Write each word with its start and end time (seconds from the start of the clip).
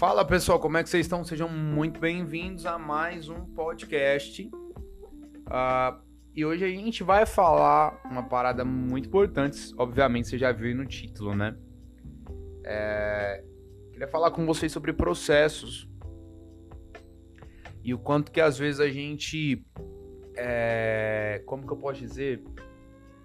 Fala 0.00 0.24
pessoal, 0.24 0.58
como 0.58 0.78
é 0.78 0.82
que 0.82 0.88
vocês 0.88 1.04
estão? 1.04 1.22
Sejam 1.22 1.46
muito 1.46 2.00
bem-vindos 2.00 2.64
a 2.64 2.78
mais 2.78 3.28
um 3.28 3.44
podcast. 3.44 4.50
Uh, 4.50 6.02
e 6.34 6.42
hoje 6.42 6.64
a 6.64 6.68
gente 6.68 7.04
vai 7.04 7.26
falar 7.26 8.00
uma 8.10 8.22
parada 8.22 8.64
muito 8.64 9.08
importante, 9.08 9.74
obviamente 9.76 10.28
você 10.28 10.38
já 10.38 10.52
viu 10.52 10.74
no 10.74 10.86
título, 10.86 11.36
né? 11.36 11.54
É... 12.64 13.44
Queria 13.92 14.08
falar 14.08 14.30
com 14.30 14.46
vocês 14.46 14.72
sobre 14.72 14.90
processos 14.94 15.86
e 17.84 17.92
o 17.92 17.98
quanto 17.98 18.32
que 18.32 18.40
às 18.40 18.56
vezes 18.56 18.80
a 18.80 18.88
gente, 18.88 19.62
é... 20.34 21.42
como 21.44 21.66
que 21.66 21.74
eu 21.74 21.76
posso 21.76 22.00
dizer, 22.00 22.42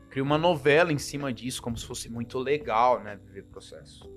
cria 0.09 0.21
uma 0.21 0.37
novela 0.37 0.91
em 0.91 0.97
cima 0.97 1.31
disso, 1.31 1.61
como 1.61 1.77
se 1.77 1.85
fosse 1.85 2.11
muito 2.11 2.37
legal, 2.37 3.01
né, 3.01 3.15
viver 3.15 3.43
processo. 3.43 4.13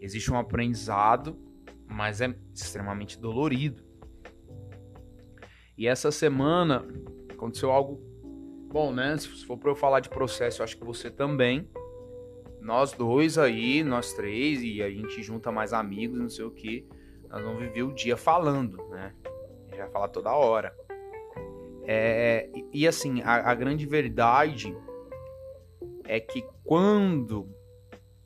Existe 0.00 0.32
um 0.32 0.38
aprendizado, 0.38 1.49
mas 1.90 2.20
é 2.20 2.34
extremamente 2.54 3.18
dolorido. 3.18 3.82
E 5.76 5.86
essa 5.86 6.10
semana 6.10 6.86
aconteceu 7.28 7.70
algo 7.70 8.00
bom, 8.70 8.92
né? 8.92 9.16
Se 9.16 9.28
for 9.44 9.58
para 9.58 9.70
eu 9.70 9.74
falar 9.74 10.00
de 10.00 10.08
processo, 10.08 10.60
eu 10.60 10.64
acho 10.64 10.76
que 10.76 10.84
você 10.84 11.10
também. 11.10 11.68
Nós 12.60 12.92
dois 12.92 13.38
aí, 13.38 13.82
nós 13.82 14.12
três, 14.12 14.62
e 14.62 14.82
a 14.82 14.90
gente 14.90 15.22
junta 15.22 15.50
mais 15.50 15.72
amigos, 15.72 16.18
não 16.18 16.28
sei 16.28 16.44
o 16.44 16.50
que. 16.50 16.86
Nós 17.28 17.42
vamos 17.42 17.60
viver 17.60 17.82
o 17.82 17.92
dia 17.92 18.16
falando, 18.16 18.76
né? 18.88 19.14
A 19.24 19.70
gente 19.70 19.78
vai 19.78 19.90
falar 19.90 20.08
toda 20.08 20.32
hora. 20.34 20.74
É, 21.84 22.48
e, 22.54 22.82
e 22.82 22.88
assim, 22.88 23.22
a, 23.22 23.50
a 23.50 23.54
grande 23.54 23.86
verdade 23.86 24.76
é 26.04 26.20
que 26.20 26.44
quando 26.62 27.48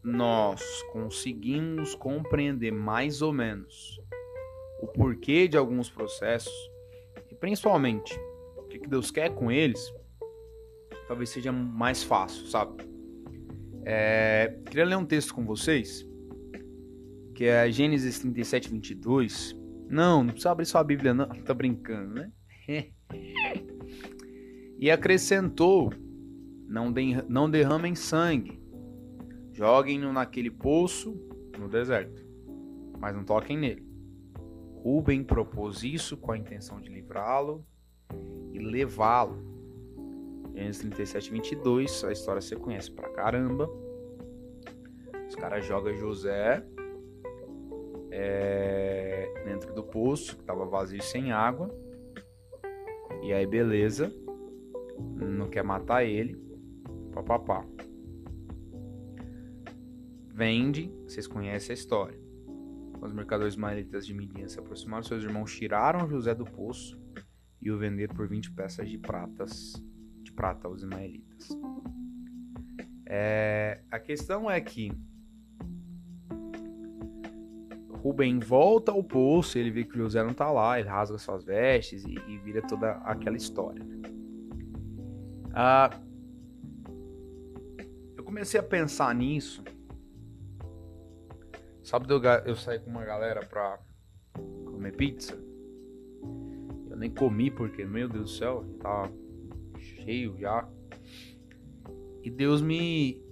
nós 0.04 0.62
conseguimos 0.92 1.94
compreender 1.94 2.70
mais 2.70 3.22
ou 3.22 3.32
menos 3.32 3.98
o 4.80 4.86
porquê 4.86 5.48
de 5.48 5.56
alguns 5.56 5.88
processos 5.88 6.52
e 7.30 7.34
principalmente 7.34 8.14
o 8.58 8.64
que 8.64 8.78
Deus 8.86 9.10
quer 9.10 9.30
com 9.30 9.50
eles, 9.50 9.92
talvez 11.08 11.30
seja 11.30 11.50
mais 11.50 12.02
fácil, 12.02 12.46
sabe? 12.46 12.84
É, 13.86 14.58
queria 14.66 14.84
ler 14.84 14.96
um 14.96 15.06
texto 15.06 15.34
com 15.34 15.44
vocês 15.44 16.06
que 17.34 17.44
é 17.44 17.70
Gênesis 17.70 18.20
37, 18.20 18.70
22. 18.70 19.56
Não, 19.88 20.22
não 20.22 20.30
precisa 20.30 20.50
abrir 20.50 20.66
sua 20.66 20.84
Bíblia, 20.84 21.12
não. 21.12 21.26
Tá 21.44 21.52
brincando, 21.52 22.14
né? 22.14 22.30
e 24.78 24.90
acrescentou: 24.90 25.92
não, 26.68 26.92
de, 26.92 27.22
não 27.28 27.50
derramem 27.50 27.94
sangue 27.94 28.63
Joguem-no 29.54 30.12
naquele 30.12 30.50
poço 30.50 31.16
no 31.56 31.68
deserto, 31.68 32.26
mas 32.98 33.14
não 33.14 33.22
toquem 33.22 33.56
nele. 33.56 33.86
Rubem 34.82 35.22
propôs 35.22 35.84
isso 35.84 36.16
com 36.16 36.32
a 36.32 36.36
intenção 36.36 36.80
de 36.80 36.90
livrá-lo 36.90 37.64
e 38.52 38.58
levá-lo. 38.58 39.38
Gênesis 40.52 40.82
37, 40.82 41.30
22, 41.30 42.02
a 42.02 42.10
história 42.10 42.40
você 42.40 42.56
conhece 42.56 42.90
pra 42.90 43.08
caramba. 43.10 43.70
Os 45.28 45.36
caras 45.36 45.64
jogam 45.64 45.94
José 45.94 46.66
é, 48.10 49.32
dentro 49.44 49.72
do 49.72 49.84
poço, 49.84 50.34
que 50.34 50.42
estava 50.42 50.66
vazio 50.66 51.00
sem 51.00 51.30
água. 51.30 51.70
E 53.22 53.32
aí, 53.32 53.46
beleza. 53.46 54.12
Não 55.16 55.48
quer 55.48 55.62
matar 55.62 56.04
ele. 56.04 56.36
Papapá 57.12 57.64
vende, 60.34 60.92
vocês 61.04 61.28
conhecem 61.28 61.70
a 61.70 61.74
história. 61.74 62.18
Os 63.00 63.12
mercadores 63.12 63.54
ismaelitas 63.54 64.04
de 64.04 64.12
Midian 64.12 64.48
se 64.48 64.58
aproximaram, 64.58 65.04
seus 65.04 65.22
irmãos 65.22 65.54
tiraram 65.54 66.08
José 66.08 66.34
do 66.34 66.44
poço 66.44 67.00
e 67.62 67.70
o 67.70 67.78
venderam 67.78 68.14
por 68.14 68.26
20 68.26 68.50
peças 68.50 68.88
de 68.88 68.98
pratas 68.98 69.80
de 70.22 70.32
prata 70.32 70.66
aos 70.66 70.82
ismaelitas. 70.82 71.48
É, 73.06 73.82
a 73.90 74.00
questão 74.00 74.50
é 74.50 74.60
que 74.60 74.90
Rubem 78.02 78.40
volta 78.40 78.90
ao 78.90 79.04
poço, 79.04 79.56
ele 79.56 79.70
vê 79.70 79.84
que 79.84 79.96
José 79.96 80.22
não 80.22 80.32
está 80.32 80.50
lá, 80.50 80.80
ele 80.80 80.88
rasga 80.88 81.16
suas 81.16 81.44
vestes 81.44 82.04
e, 82.04 82.14
e 82.26 82.38
vira 82.38 82.60
toda 82.60 82.92
aquela 83.04 83.36
história. 83.36 83.84
Né? 83.84 84.02
Ah, 85.52 85.90
eu 88.16 88.24
comecei 88.24 88.58
a 88.58 88.62
pensar 88.62 89.14
nisso 89.14 89.62
Sabe, 91.84 92.10
eu, 92.10 92.20
eu 92.46 92.56
saí 92.56 92.78
com 92.78 92.88
uma 92.88 93.04
galera 93.04 93.44
pra 93.44 93.78
comer 94.64 94.96
pizza. 94.96 95.38
Eu 96.88 96.96
nem 96.96 97.10
comi 97.10 97.50
porque, 97.50 97.84
meu 97.84 98.08
Deus 98.08 98.24
do 98.24 98.36
céu, 98.38 98.64
tá 98.80 99.10
cheio 99.78 100.34
já. 100.38 100.66
E 102.22 102.30
Deus 102.30 102.62
me. 102.62 103.22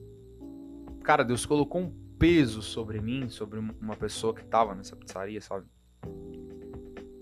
Cara, 1.03 1.25
Deus 1.25 1.47
colocou 1.47 1.81
um 1.81 1.91
peso 2.19 2.61
sobre 2.61 3.01
mim, 3.01 3.31
sobre 3.31 3.59
uma 3.59 3.97
pessoa 3.97 4.35
que 4.35 4.45
tava 4.45 4.75
nessa 4.75 4.95
pizzaria, 4.95 5.41
sabe? 5.41 5.67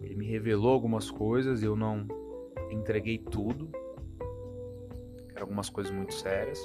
Ele 0.00 0.16
me 0.16 0.26
revelou 0.26 0.72
algumas 0.72 1.12
coisas, 1.12 1.62
eu 1.62 1.76
não 1.76 2.08
entreguei 2.72 3.18
tudo. 3.18 3.70
Eram 5.28 5.42
algumas 5.42 5.70
coisas 5.70 5.92
muito 5.92 6.12
sérias. 6.12 6.60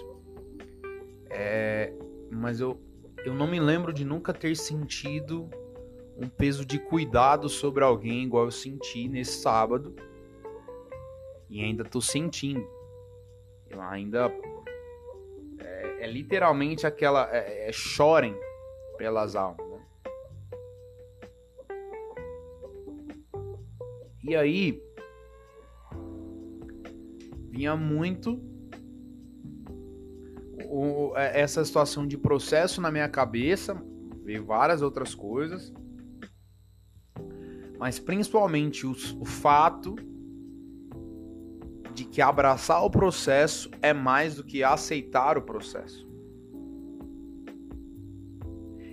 É, 1.29 1.93
mas 2.31 2.59
eu 2.59 2.81
eu 3.25 3.33
não 3.33 3.47
me 3.47 3.59
lembro 3.59 3.91
de 3.91 4.05
nunca 4.05 4.31
ter 4.31 4.55
sentido 4.55 5.49
um 6.15 6.29
peso 6.29 6.63
de 6.63 6.77
cuidado 6.77 7.49
sobre 7.49 7.83
alguém 7.83 8.23
igual 8.23 8.45
eu 8.45 8.51
senti 8.51 9.09
nesse 9.09 9.41
sábado. 9.41 9.95
E 11.49 11.63
ainda 11.63 11.83
tô 11.83 11.99
sentindo. 11.99 12.67
Eu 13.67 13.81
ainda. 13.81 14.31
É, 15.57 16.05
é 16.05 16.07
literalmente 16.07 16.85
aquela. 16.85 17.27
É, 17.35 17.69
é, 17.69 17.71
chorem 17.71 18.35
pelas 18.95 19.35
almas. 19.35 19.67
Né? 19.67 19.85
E 24.23 24.35
aí. 24.35 24.81
Vinha 27.49 27.75
muito 27.75 28.39
o, 30.69 31.13
é, 31.15 31.41
essa 31.41 31.63
situação 31.63 32.07
de 32.07 32.17
processo 32.17 32.81
na 32.81 32.91
minha 32.91 33.09
cabeça, 33.09 33.81
veio 34.23 34.45
várias 34.45 34.81
outras 34.81 35.13
coisas, 35.13 35.73
mas 37.77 37.99
principalmente 37.99 38.85
o, 38.85 38.91
o 39.19 39.25
fato 39.25 39.95
de 41.93 42.03
que 42.05 42.21
abraçar 42.21 42.83
o 42.83 42.89
processo 42.89 43.69
é 43.81 43.93
mais 43.93 44.35
do 44.35 44.43
que 44.43 44.63
aceitar 44.63 45.37
o 45.37 45.41
processo. 45.41 46.05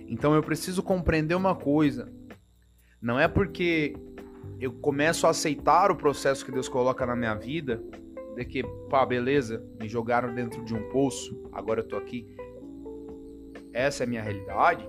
Então 0.07 0.33
eu 0.35 0.43
preciso 0.43 0.83
compreender 0.83 1.35
uma 1.35 1.55
coisa. 1.55 2.13
Não 3.01 3.19
é 3.19 3.27
porque 3.27 3.95
eu 4.59 4.71
começo 4.71 5.25
a 5.27 5.31
aceitar 5.31 5.91
o 5.91 5.95
processo 5.95 6.45
que 6.45 6.51
Deus 6.51 6.69
coloca 6.69 7.05
na 7.05 7.15
minha 7.15 7.33
vida 7.33 7.83
de 8.35 8.45
que, 8.45 8.63
pá, 8.89 9.05
beleza, 9.05 9.65
me 9.79 9.87
jogaram 9.87 10.33
dentro 10.33 10.63
de 10.63 10.73
um 10.73 10.89
poço, 10.89 11.49
agora 11.51 11.81
eu 11.81 11.87
tô 11.87 11.95
aqui. 11.95 12.35
Essa 13.71 14.03
é 14.03 14.05
a 14.05 14.09
minha 14.09 14.21
realidade. 14.21 14.87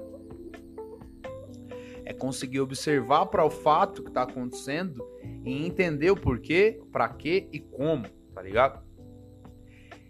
É 2.04 2.12
conseguir 2.12 2.60
observar 2.60 3.26
para 3.26 3.44
o 3.44 3.50
fato 3.50 4.02
que 4.02 4.10
tá 4.10 4.22
acontecendo 4.22 5.02
e 5.44 5.66
entender 5.66 6.10
o 6.10 6.16
porquê, 6.16 6.80
para 6.92 7.08
quê 7.08 7.48
e 7.52 7.60
como, 7.60 8.04
tá 8.34 8.42
ligado? 8.42 8.84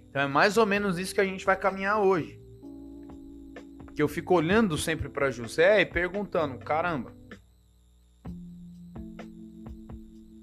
Então 0.09 0.23
é 0.23 0.27
mais 0.27 0.57
ou 0.57 0.67
menos 0.67 0.99
isso 0.99 1.15
que 1.15 1.21
a 1.21 1.25
gente 1.25 1.45
vai 1.45 1.57
caminhar 1.57 2.01
hoje. 2.01 2.41
Porque 3.85 4.03
eu 4.03 4.09
fico 4.09 4.35
olhando 4.35 4.77
sempre 4.77 5.09
para 5.09 5.31
José 5.31 5.81
e 5.81 5.87
perguntando, 5.87 6.59
caramba, 6.59 7.13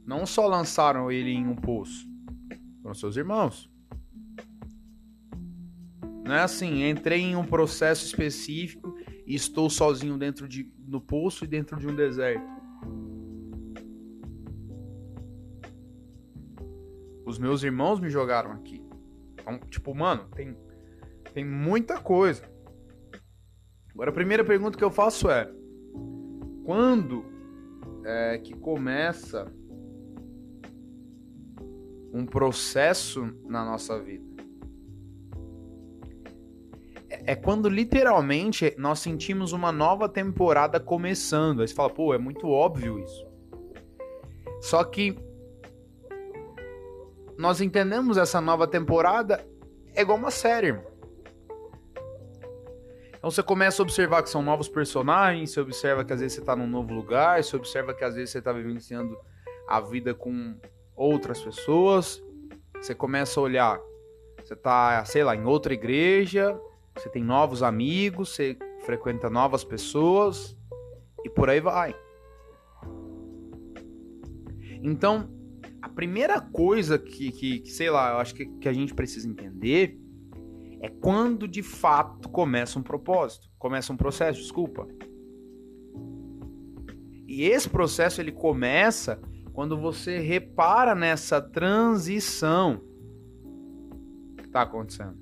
não 0.06 0.26
só 0.26 0.48
lançaram 0.48 1.10
ele 1.10 1.32
em 1.32 1.48
um 1.48 1.56
poço, 1.56 2.11
foram 2.82 2.96
seus 2.96 3.16
irmãos. 3.16 3.70
Não 6.26 6.36
é 6.36 6.42
assim, 6.42 6.88
entrei 6.88 7.22
em 7.22 7.36
um 7.36 7.46
processo 7.46 8.06
específico 8.06 8.96
e 9.26 9.36
estou 9.36 9.70
sozinho 9.70 10.18
dentro 10.18 10.48
de 10.48 10.72
no 10.88 11.02
poço 11.02 11.44
e 11.44 11.48
dentro 11.48 11.78
de 11.78 11.88
um 11.88 11.96
deserto. 11.96 12.46
Os 17.26 17.40
meus 17.40 17.64
irmãos 17.64 18.00
me 18.00 18.10
jogaram 18.10 18.52
aqui. 18.52 18.84
Então, 19.34 19.60
tipo, 19.70 19.96
mano, 19.96 20.28
tem 20.36 20.56
tem 21.34 21.46
muita 21.46 22.00
coisa. 22.00 22.44
Agora 23.94 24.10
a 24.10 24.14
primeira 24.14 24.44
pergunta 24.44 24.78
que 24.78 24.84
eu 24.84 24.92
faço 24.92 25.30
é: 25.30 25.50
quando 26.66 27.26
é 28.06 28.38
que 28.38 28.54
começa 28.54 29.52
um 32.14 32.26
processo 32.26 33.34
na 33.46 33.64
nossa 33.64 34.00
vida. 34.00 34.26
É, 37.10 37.34
é 37.34 37.36
quando 37.36 37.70
literalmente 37.70 38.74
nós 38.78 39.00
sentimos 39.00 39.54
uma 39.54 39.72
nova 39.72 40.08
temporada 40.10 40.80
começando. 40.80 41.62
Aí 41.62 41.68
você 41.68 41.74
fala, 41.74 41.90
pô, 41.90 42.14
é 42.14 42.18
muito 42.18 42.48
óbvio 42.48 43.00
isso. 43.00 43.26
Só 44.62 44.84
que 44.84 45.18
nós 47.38 47.60
entendemos 47.60 48.18
essa 48.18 48.40
nova 48.40 48.68
temporada 48.68 49.46
é 49.96 50.02
igual 50.02 50.18
uma 50.18 50.32
série, 50.32 50.68
irmão. 50.68 50.92
Então 53.18 53.30
você 53.30 53.44
começa 53.44 53.82
a 53.82 53.84
observar 53.84 54.24
que 54.24 54.30
são 54.30 54.42
novos 54.42 54.68
personagens, 54.68 55.52
você 55.52 55.62
observa 55.62 56.04
que 56.04 56.12
às 56.12 56.20
vezes 56.22 56.38
você 56.38 56.44
tá 56.44 56.56
num 56.56 56.66
novo 56.66 56.94
lugar, 56.94 57.44
você 57.44 57.56
observa 57.56 57.94
que 57.94 58.04
às 58.04 58.16
vezes 58.16 58.32
você 58.32 58.42
tá 58.42 58.52
vivenciando 58.52 59.16
a 59.68 59.80
vida 59.80 60.14
com 60.14 60.56
outras 61.02 61.42
pessoas. 61.42 62.24
Você 62.76 62.94
começa 62.94 63.40
a 63.40 63.44
olhar, 63.44 63.80
você 64.44 64.56
tá, 64.56 65.04
sei 65.06 65.24
lá, 65.24 65.36
em 65.36 65.46
outra 65.46 65.74
igreja, 65.74 66.60
você 66.96 67.10
tem 67.10 67.24
novos 67.24 67.64
amigos, 67.64 68.30
você 68.30 68.58
frequenta 68.86 69.30
novas 69.30 69.64
pessoas 69.64 70.58
e 71.24 71.30
por 71.30 71.50
aí 71.50 71.60
vai. 71.60 71.96
Então, 74.84 75.30
a 75.82 75.90
primeira 75.90 76.40
coisa 76.40 76.98
que, 76.98 77.32
que, 77.32 77.60
que 77.60 77.72
sei 77.72 77.90
lá, 77.90 78.12
eu 78.12 78.18
acho 78.18 78.34
que, 78.34 78.46
que 78.46 78.70
a 78.70 78.74
gente 78.74 78.94
precisa 78.94 79.28
entender 79.28 80.00
é 80.82 80.90
quando 80.90 81.48
de 81.48 81.62
fato 81.62 82.28
começa 82.30 82.80
um 82.80 82.84
propósito, 82.84 83.48
começa 83.60 83.94
um 83.94 83.98
processo, 83.98 84.40
desculpa. 84.40 84.88
E 87.28 87.44
esse 87.44 87.70
processo 87.70 88.20
ele 88.20 88.32
começa 88.32 89.22
quando 89.54 89.78
você 89.78 90.20
repara 90.20 90.96
nessa 90.96 91.42
transição 91.42 92.82
que 94.38 94.46
está 94.46 94.62
acontecendo. 94.62 95.18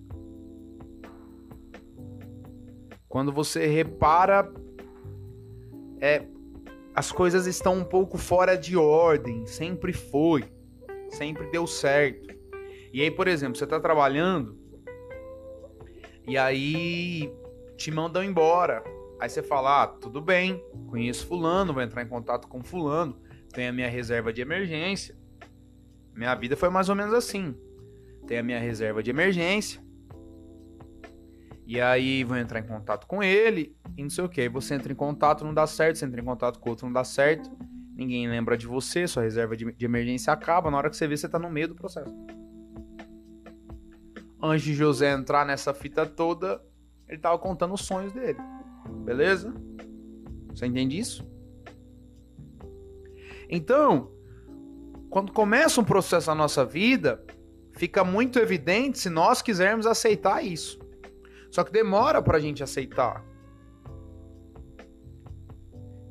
Quando 3.08 3.32
você 3.32 3.66
repara 3.66 4.52
é, 6.00 6.26
as 6.94 7.12
coisas 7.12 7.48
estão 7.48 7.76
um 7.76 7.84
pouco 7.84 8.18
fora 8.18 8.58
de 8.58 8.78
ordem, 8.78 9.46
sempre 9.46 9.94
foi, 9.94 10.44
sempre 11.10 11.50
deu 11.50 11.66
certo. 11.66 12.30
E 12.94 13.02
aí, 13.02 13.12
por 13.12 13.28
exemplo, 13.28 13.56
você 13.56 13.64
está 13.64 13.80
trabalhando 13.80 14.58
e 16.28 16.38
aí 16.38 17.34
te 17.78 17.90
mandam 17.90 18.24
embora. 18.24 18.84
Aí 19.20 19.30
você 19.30 19.42
fala: 19.42 19.84
ah, 19.84 19.88
tudo 19.88 20.22
bem, 20.22 20.64
conheço 20.88 21.26
Fulano, 21.26 21.74
vou 21.74 21.82
entrar 21.82 22.04
em 22.04 22.08
contato 22.08 22.48
com 22.48 22.64
Fulano, 22.64 23.18
tenho 23.54 23.70
a 23.70 23.74
minha 23.74 23.90
reserva 23.90 24.32
de 24.32 24.42
emergência. 24.42 25.16
Minha 26.14 26.36
vida 26.36 26.56
foi 26.56 26.70
mais 26.70 26.90
ou 26.90 26.96
menos 26.96 27.14
assim. 27.14 27.56
Tenho 28.28 28.40
a 28.40 28.44
minha 28.44 28.60
reserva 28.60 29.02
de 29.02 29.10
emergência. 29.10 29.82
E 31.66 31.80
aí 31.80 32.24
vou 32.24 32.38
entrar 32.38 32.60
em 32.60 32.64
contato 32.64 33.06
com 33.06 33.22
ele 33.22 33.76
e 33.96 34.04
não 34.04 34.10
sei 34.10 34.24
o 34.24 34.30
que. 34.30 34.42
Aí 34.42 34.50
você 34.50 34.74
entra 34.74 34.92
em 34.92 34.96
contato, 34.96 35.46
não 35.46 35.54
dá 35.54 35.68
certo, 35.68 35.98
você 35.98 36.06
entra 36.06 36.20
em 36.20 36.26
contato 36.26 36.60
com 36.60 36.70
outro, 36.70 36.86
não 36.86 36.94
dá 36.94 37.04
certo. 37.04 37.50
Ninguém 37.96 38.28
lembra 38.28 38.58
de 38.58 38.66
você, 38.66 39.08
sua 39.08 39.24
reserva 39.24 39.56
de, 39.56 39.72
de 39.72 39.86
emergência 39.86 40.34
acaba. 40.34 40.72
Na 40.72 40.78
hora 40.78 40.90
que 40.90 40.98
você 40.98 41.08
vê, 41.08 41.16
você 41.16 41.30
tá 41.30 41.38
no 41.38 41.50
meio 41.50 41.68
do 41.68 41.76
processo 41.76 42.16
antes 44.42 44.64
de 44.64 44.74
José 44.74 45.12
entrar 45.12 45.46
nessa 45.46 45.74
fita 45.74 46.06
toda, 46.06 46.62
ele 47.08 47.18
estava 47.18 47.38
contando 47.38 47.74
os 47.74 47.82
sonhos 47.82 48.14
dele. 48.14 48.40
Beleza? 49.04 49.54
Você 50.50 50.66
entende 50.66 50.98
isso? 50.98 51.28
Então, 53.50 54.12
quando 55.10 55.34
começa 55.34 55.82
um 55.82 55.84
processo 55.84 56.30
na 56.30 56.36
nossa 56.36 56.64
vida, 56.64 57.24
fica 57.72 58.04
muito 58.04 58.38
evidente 58.38 59.00
se 59.00 59.10
nós 59.10 59.42
quisermos 59.42 59.88
aceitar 59.88 60.46
isso. 60.46 60.80
Só 61.50 61.64
que 61.64 61.72
demora 61.72 62.22
para 62.22 62.38
a 62.38 62.40
gente 62.40 62.62
aceitar. 62.62 63.26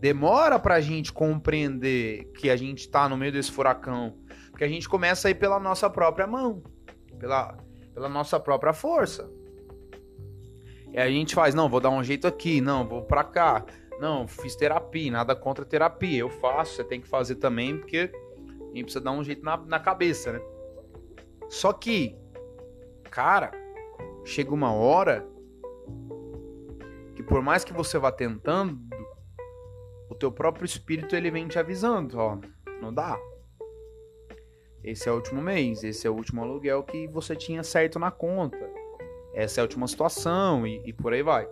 Demora 0.00 0.58
para 0.58 0.76
a 0.76 0.81
gente 0.81 1.12
compreender 1.12 2.31
que 2.32 2.50
a 2.50 2.56
gente 2.56 2.81
está 2.81 3.08
no 3.08 3.17
meio 3.17 3.32
desse 3.32 3.50
furacão. 3.50 4.17
Porque 4.50 4.64
a 4.64 4.69
gente 4.69 4.88
começa 4.88 5.29
a 5.29 5.31
ir 5.31 5.35
pela 5.35 5.61
nossa 5.61 5.88
própria 5.88 6.26
mão. 6.26 6.62
Pela, 7.19 7.56
pela 7.94 8.08
nossa 8.08 8.38
própria 8.40 8.73
força. 8.73 9.31
E 10.93 10.99
a 10.99 11.08
gente 11.08 11.35
faz, 11.35 11.55
não, 11.55 11.69
vou 11.69 11.81
dar 11.81 11.90
um 11.90 12.02
jeito 12.02 12.26
aqui, 12.26 12.61
não, 12.61 12.87
vou 12.87 13.02
para 13.02 13.23
cá. 13.23 13.64
Não, 14.00 14.29
fiz 14.29 14.55
terapia, 14.55 15.11
nada 15.11 15.35
contra 15.35 15.65
terapia. 15.65 16.19
Eu 16.19 16.31
faço, 16.31 16.75
você 16.75 16.85
tem 16.85 17.00
que 17.00 17.09
fazer 17.09 17.37
também, 17.37 17.79
porque 17.79 18.11
a 18.61 18.77
gente 18.77 18.85
precisa 18.85 19.00
dar 19.00 19.12
um 19.12 19.25
jeito 19.25 19.45
na, 19.45 19.56
na 19.56 19.81
cabeça, 19.81 20.33
né? 20.33 20.41
Só 21.49 21.73
que, 21.73 22.17
cara, 23.11 23.50
chega 24.25 24.53
uma 24.53 24.73
hora 24.73 25.27
que 27.17 27.23
por 27.23 27.43
mais 27.43 27.65
que 27.65 27.73
você 27.73 27.99
vá 27.99 28.12
tentando, 28.12 28.79
o 30.09 30.15
teu 30.15 30.31
próprio 30.31 30.65
espírito 30.65 31.17
ele 31.17 31.31
vem 31.31 31.49
te 31.49 31.59
avisando, 31.59 32.19
ó, 32.19 32.39
não 32.81 32.93
dá. 32.93 33.19
Esse 34.85 35.09
é 35.09 35.12
o 35.12 35.17
último 35.17 35.43
mês, 35.43 35.83
esse 35.83 36.06
é 36.06 36.11
o 36.11 36.15
último 36.15 36.43
aluguel 36.43 36.85
que 36.85 37.09
você 37.09 37.35
tinha 37.35 37.65
certo 37.65 37.99
na 37.99 38.11
conta. 38.11 38.59
Essa 39.35 39.61
é 39.61 39.62
a 39.62 39.65
última 39.65 39.89
situação 39.89 40.67
e, 40.67 40.81
e 40.85 40.93
por 40.93 41.12
aí 41.12 41.23
vai. 41.23 41.49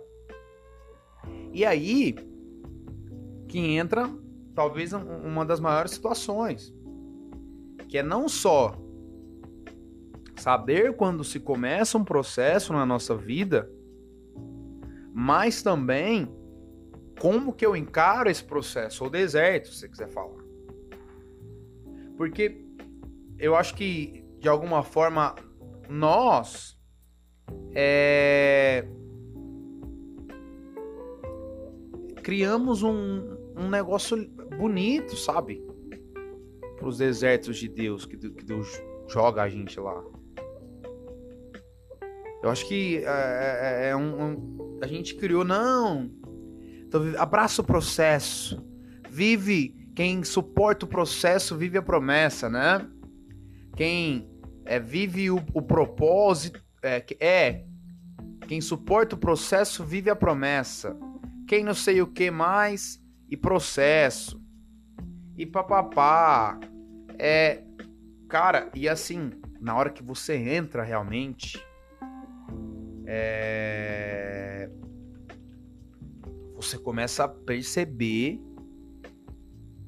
E 1.51 1.65
aí 1.65 2.15
que 3.47 3.59
entra 3.59 4.09
talvez 4.53 4.93
uma 4.93 5.45
das 5.45 5.59
maiores 5.59 5.91
situações, 5.91 6.73
que 7.87 7.97
é 7.97 8.03
não 8.03 8.27
só 8.27 8.75
saber 10.35 10.95
quando 10.95 11.23
se 11.23 11.39
começa 11.39 11.97
um 11.97 12.03
processo 12.03 12.73
na 12.73 12.85
nossa 12.85 13.15
vida, 13.15 13.69
mas 15.13 15.61
também 15.61 16.31
como 17.19 17.53
que 17.53 17.65
eu 17.65 17.75
encaro 17.75 18.29
esse 18.29 18.43
processo, 18.43 19.03
ou 19.03 19.09
deserto, 19.09 19.69
se 19.69 19.79
você 19.79 19.89
quiser 19.89 20.09
falar. 20.09 20.43
Porque 22.15 22.63
eu 23.39 23.55
acho 23.55 23.75
que 23.75 24.23
de 24.39 24.47
alguma 24.47 24.83
forma 24.83 25.35
nós 25.89 26.79
é, 27.73 28.87
criamos 32.23 32.83
um, 32.83 33.36
um 33.57 33.69
negócio 33.69 34.29
bonito, 34.57 35.15
sabe? 35.15 35.63
Para 36.77 36.87
os 36.87 36.97
desertos 36.97 37.57
de 37.57 37.67
Deus 37.67 38.05
que, 38.05 38.15
Deus 38.15 38.81
joga 39.07 39.41
a 39.41 39.49
gente 39.49 39.79
lá. 39.79 40.03
Eu 42.43 42.49
acho 42.49 42.67
que 42.67 42.97
é, 42.97 43.85
é, 43.85 43.89
é 43.89 43.95
um, 43.95 44.23
um, 44.23 44.79
a 44.81 44.87
gente 44.87 45.15
criou 45.15 45.43
não. 45.43 46.11
Então, 46.85 47.01
abraça 47.17 47.61
o 47.61 47.65
processo. 47.65 48.63
Vive 49.09 49.75
quem 49.95 50.23
suporta 50.23 50.85
o 50.85 50.87
processo 50.87 51.57
vive 51.57 51.77
a 51.77 51.81
promessa, 51.81 52.47
né? 52.47 52.87
Quem 53.75 54.29
é, 54.63 54.79
vive 54.79 55.31
o, 55.31 55.43
o 55.53 55.61
propósito 55.61 56.63
é, 56.83 57.03
é 57.19 57.65
quem 58.47 58.61
suporta 58.61 59.15
o 59.15 59.17
processo 59.17 59.83
vive 59.83 60.09
a 60.09 60.15
promessa. 60.15 60.95
Quem 61.47 61.63
não 61.63 61.73
sei 61.73 62.01
o 62.01 62.07
que 62.07 62.29
mais 62.29 63.01
e 63.29 63.35
processo. 63.35 64.41
E 65.37 65.45
papapá. 65.45 66.59
É. 67.17 67.63
Cara, 68.27 68.69
e 68.75 68.89
assim, 68.89 69.31
na 69.59 69.75
hora 69.75 69.89
que 69.89 70.03
você 70.03 70.35
entra 70.35 70.83
realmente. 70.83 71.63
É. 73.05 74.69
Você 76.55 76.77
começa 76.77 77.23
a 77.23 77.27
perceber 77.27 78.41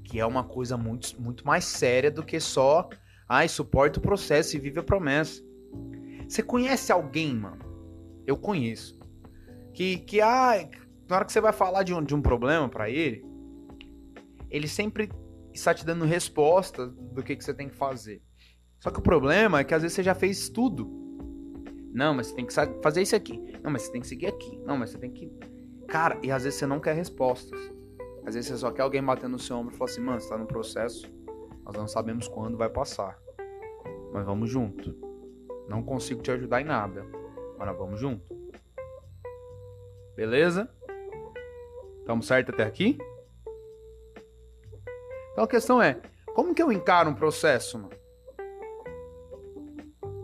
que 0.03 0.19
é 0.19 0.25
uma 0.25 0.43
coisa 0.43 0.77
muito, 0.77 1.19
muito 1.21 1.45
mais 1.45 1.65
séria 1.65 2.09
do 2.09 2.23
que 2.23 2.39
só 2.39 2.89
Ai, 3.31 3.47
suporta 3.47 3.99
o 3.99 4.01
processo 4.01 4.57
e 4.57 4.59
vive 4.59 4.79
a 4.79 4.83
promessa. 4.83 5.43
Você 6.27 6.41
conhece 6.41 6.91
alguém, 6.91 7.35
mano? 7.35 7.63
Eu 8.25 8.35
conheço. 8.35 8.97
Que, 9.71 9.99
que 9.99 10.19
ah, 10.19 10.67
na 11.07 11.15
hora 11.15 11.25
que 11.25 11.31
você 11.31 11.39
vai 11.39 11.53
falar 11.53 11.83
de 11.83 11.93
um, 11.93 12.03
de 12.03 12.15
um 12.15 12.23
problema 12.23 12.67
para 12.67 12.89
ele, 12.89 13.23
ele 14.49 14.67
sempre 14.67 15.09
está 15.53 15.73
te 15.73 15.85
dando 15.85 16.05
resposta 16.05 16.87
do 16.87 17.23
que, 17.23 17.35
que 17.35 17.43
você 17.43 17.53
tem 17.53 17.69
que 17.69 17.75
fazer. 17.75 18.21
Só 18.79 18.89
que 18.89 18.99
o 18.99 19.03
problema 19.03 19.59
é 19.59 19.63
que 19.63 19.73
às 19.73 19.81
vezes 19.81 19.95
você 19.95 20.03
já 20.03 20.15
fez 20.15 20.49
tudo. 20.49 20.89
Não, 21.93 22.13
mas 22.13 22.27
você 22.27 22.35
tem 22.35 22.45
que 22.45 22.53
fazer 22.81 23.01
isso 23.01 23.15
aqui. 23.15 23.41
Não, 23.63 23.71
mas 23.71 23.83
você 23.83 23.91
tem 23.91 24.01
que 24.01 24.07
seguir 24.07 24.27
aqui. 24.27 24.57
Não, 24.65 24.77
mas 24.77 24.91
você 24.91 24.97
tem 24.97 25.11
que. 25.11 25.31
Cara, 25.87 26.19
e 26.23 26.31
às 26.31 26.43
vezes 26.43 26.59
você 26.59 26.65
não 26.65 26.79
quer 26.79 26.95
respostas. 26.95 27.59
Às 28.25 28.35
vezes 28.35 28.49
você 28.49 28.57
só 28.57 28.71
quer 28.71 28.83
alguém 28.83 29.03
batendo 29.03 29.31
no 29.31 29.39
seu 29.39 29.57
ombro 29.57 29.73
e 29.73 29.77
falar 29.77 29.89
assim, 29.89 30.01
mano, 30.01 30.21
você 30.21 30.29
tá 30.29 30.37
no 30.37 30.45
processo 30.45 31.19
nós 31.69 31.77
não 31.77 31.87
sabemos 31.87 32.27
quando 32.27 32.57
vai 32.57 32.67
passar. 32.67 33.21
Mas 34.11 34.25
vamos 34.25 34.49
junto. 34.49 34.95
Não 35.67 35.83
consigo 35.83 36.19
te 36.19 36.31
ajudar 36.31 36.61
em 36.61 36.65
nada. 36.65 37.05
Mas 37.59 37.67
nós 37.67 37.77
vamos 37.77 37.99
junto. 37.99 38.25
Beleza? 40.15 40.67
Estamos 41.99 42.25
certo 42.25 42.51
até 42.51 42.63
aqui? 42.63 42.97
Então 45.39 45.45
a 45.45 45.47
questão 45.47 45.81
é, 45.81 46.01
como 46.35 46.53
que 46.53 46.61
eu 46.61 46.69
encaro 46.69 47.11
um 47.11 47.15
processo, 47.15 47.79
mano? 47.79 47.95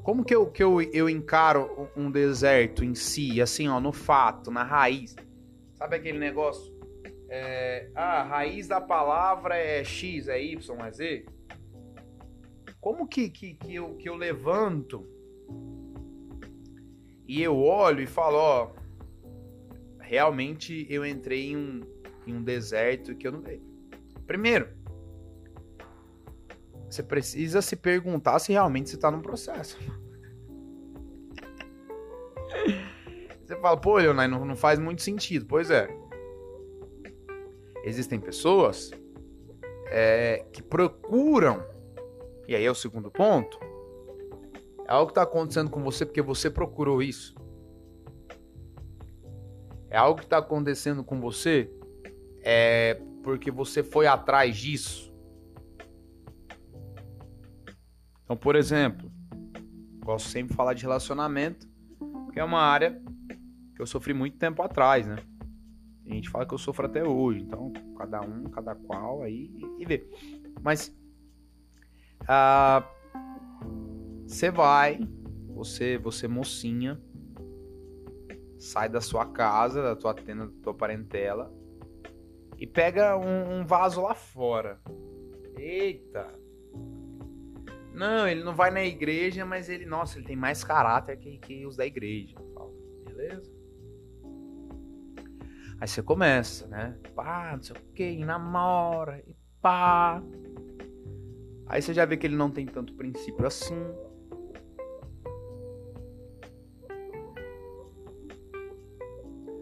Como 0.03 0.25
que 0.25 0.36
eu, 0.36 0.51
que 0.51 0.62
eu, 0.62 0.81
eu 0.81 1.10
encaro 1.10 1.89
um 1.95 2.12
deserto 2.12 2.84
em 2.84 2.93
si, 2.93 3.41
assim, 3.41 3.69
ó, 3.69 3.79
no 3.79 3.93
fato, 3.93 4.51
na 4.51 4.62
raiz? 4.62 5.15
Sabe 5.75 5.95
aquele 5.95 6.19
negócio? 6.19 6.77
É, 7.29 7.89
ah, 7.95 8.19
a 8.19 8.24
raiz 8.24 8.67
da 8.67 8.81
palavra 8.81 9.55
é 9.55 9.86
X, 9.86 10.27
é 10.27 10.43
Y, 10.43 10.86
é 10.86 10.91
Z? 10.91 11.25
Como 12.81 13.07
que, 13.07 13.29
que, 13.29 13.53
que, 13.53 13.74
eu, 13.74 13.95
que 13.95 14.10
eu 14.10 14.15
levanto 14.15 15.07
e 17.25 17.41
eu 17.41 17.57
olho 17.57 18.01
e 18.01 18.05
falo, 18.05 18.36
ó, 18.36 18.72
realmente 19.98 20.86
eu 20.89 21.05
entrei 21.05 21.51
em 21.51 21.55
um, 21.55 21.81
em 22.27 22.36
um 22.36 22.43
deserto 22.43 23.15
que 23.15 23.25
eu 23.25 23.31
não 23.31 23.39
vejo. 23.39 23.63
Primeiro, 24.27 24.84
você 26.89 27.04
precisa 27.04 27.62
se 27.62 27.75
perguntar 27.75 28.39
se 28.39 28.51
realmente 28.51 28.89
você 28.89 28.96
está 28.96 29.10
num 29.12 29.22
processo. 29.22 29.77
Você 33.46 33.56
fala, 33.58 33.77
pô, 33.77 33.98
Leonardo, 33.98 34.39
não, 34.39 34.44
não 34.44 34.56
faz 34.56 34.80
muito 34.80 35.04
sentido. 35.04 35.46
Pois 35.46 35.70
é. 35.70 35.88
Existem 37.84 38.20
pessoas 38.20 38.89
é, 39.92 40.44
que 40.51 40.63
procuram, 40.63 41.63
e 42.48 42.56
aí 42.56 42.65
é 42.65 42.72
o 42.72 42.74
segundo 42.74 43.12
ponto, 43.12 43.60
é 44.88 44.92
algo 44.92 45.08
que 45.08 45.12
está 45.12 45.22
acontecendo 45.22 45.70
com 45.70 45.84
você 45.84 46.06
porque 46.06 46.24
você 46.24 46.50
procurou 46.50 47.04
isso. 47.04 47.36
É 49.92 49.98
algo 49.98 50.20
que 50.20 50.25
está 50.25 50.39
acontecendo 50.39 51.04
com 51.04 51.22
você 51.22 51.70
é 52.44 53.00
porque 53.24 53.50
você 53.50 53.82
foi 53.84 54.06
atrás 54.06 54.56
disso. 54.56 55.14
Então, 58.25 58.36
por 58.36 58.55
exemplo, 58.55 59.10
gosto 60.03 60.27
sempre 60.29 60.50
de 60.50 60.58
falar 60.58 60.74
de 60.74 60.82
relacionamento, 60.82 61.67
que 62.34 62.39
é 62.39 62.44
uma 62.44 62.60
área 62.60 63.01
que 63.75 63.82
eu 63.82 63.86
sofri 63.86 64.13
muito 64.13 64.38
tempo 64.38 64.62
atrás, 64.62 65.08
né? 65.08 65.17
A 66.05 66.10
gente 66.10 66.29
fala 66.29 66.46
que 66.46 66.53
eu 66.53 66.58
sofro 66.58 66.88
até 66.88 67.03
hoje, 67.03 67.41
então 67.41 67.72
cada 67.98 68.22
um, 68.22 68.44
cada 68.46 68.75
qual 68.75 69.22
aí 69.22 69.51
e 69.79 69.86
vê. 69.86 70.08
Mas 70.62 70.96
você 74.25 74.50
uh, 74.50 74.51
vai, 74.51 75.00
você, 75.50 75.98
você 75.98 76.27
mocinha, 76.27 77.00
sai 78.58 78.89
da 78.89 79.01
sua 79.01 79.27
casa, 79.27 79.82
da 79.82 79.96
tua 79.96 80.13
tenda, 80.13 80.48
da 80.48 80.62
tua 80.63 80.74
parentela 80.74 81.53
e 82.58 82.65
pega 82.65 83.17
um, 83.17 83.60
um 83.60 83.65
vaso 83.65 84.01
lá 84.01 84.15
fora. 84.15 84.79
Eita! 85.58 86.45
Não, 87.96 88.28
ele 88.28 88.44
não 88.44 88.54
vai 88.54 88.70
na 88.70 88.84
igreja, 88.84 89.46
mas 89.46 89.70
ele, 89.70 89.86
nossa, 89.86 90.18
ele 90.18 90.28
tem 90.28 90.36
mais 90.36 90.66
caráter 90.66 91.18
que, 91.18 91.38
que 91.38 91.66
os 91.66 91.78
da 91.78 91.86
igreja. 91.86 92.36
Beleza? 93.06 93.50
Aí 95.80 95.88
você 95.88 96.04
começa, 96.04 96.68
né? 96.68 96.98
Pá, 97.16 97.54
não 97.56 97.64
sei 97.64 97.75
o 97.75 97.94
que, 97.94 98.25
namora, 98.25 99.24
e 99.25 99.34
pá. 99.62 100.22
Aí 101.68 101.82
você 101.82 101.94
já 101.94 102.06
vê 102.06 102.18
que 102.18 102.28
ele 102.28 102.36
não 102.36 102.52
tem 102.52 102.66
tanto 102.66 102.94
princípio 102.94 103.48
assim. 103.48 103.82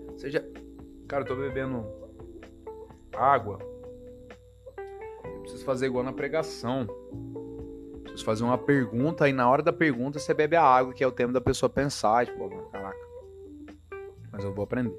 Você 0.10 0.32
já. 0.32 0.42
Cara, 1.08 1.24
eu 1.24 1.28
tô 1.28 1.36
bebendo 1.36 1.86
água. 3.16 3.60
Eu 5.24 5.42
preciso 5.42 5.63
fazer 5.63 5.86
igual 5.86 6.04
na 6.04 6.13
pregação. 6.13 6.88
Preciso 8.13 8.25
fazer 8.25 8.43
uma 8.43 8.60
pergunta 8.60 9.27
e 9.27 9.34
na 9.34 9.50
hora 9.50 9.63
da 9.63 9.74
pergunta 9.74 10.20
você 10.20 10.36
bebe 10.36 10.55
a 10.55 10.63
água, 10.63 10.93
que 10.93 11.03
é 11.03 11.08
o 11.08 11.12
tempo 11.12 11.34
da 11.34 11.41
pessoa 11.41 11.67
pensar. 11.67 12.27
Tipo, 12.27 12.48
caraca. 12.70 12.96
Mas 14.32 14.43
eu 14.43 14.53
vou 14.53 14.63
aprender. 14.63 14.96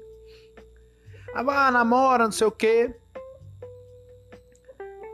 Ah, 1.33 1.71
namora, 1.71 2.25
não 2.25 2.31
sei 2.31 2.45
o 2.45 2.51
quê. 2.51 2.93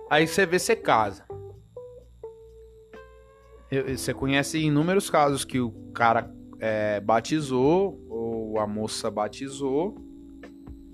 Aí 0.10 0.28
você 0.28 0.48
vê, 0.48 0.58
você 0.58 0.76
casa. 0.76 1.24
Você 3.88 4.14
conhece 4.16 4.58
inúmeros 4.58 5.10
casos 5.10 5.46
que 5.46 5.60
o 5.60 5.72
cara 5.94 6.30
é, 6.60 7.00
batizou 7.00 8.04
ou 8.10 8.60
a 8.60 8.66
moça 8.66 9.12
batizou 9.12 9.96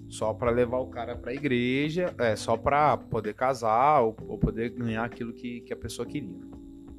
só 0.10 0.34
para 0.34 0.52
levar 0.52 0.80
o 0.80 0.88
cara 0.88 1.18
para 1.18 1.32
a 1.32 1.34
igreja, 1.34 2.14
é 2.18 2.36
só 2.36 2.56
para 2.56 2.98
poder 2.98 3.34
casar 3.34 4.02
ou, 4.02 4.16
ou, 4.28 4.38
poder 4.38 4.70
ganhar 4.70 5.04
aquilo 5.04 5.34
que, 5.34 5.62
que 5.62 5.74
a 5.74 5.78
pessoa 5.78 6.06
queria. 6.06 6.57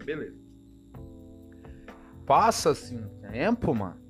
Beleza. 0.08 0.38
Passa 2.24 2.70
assim 2.70 2.98
um 2.98 3.30
tempo, 3.30 3.74
mano 3.74 4.08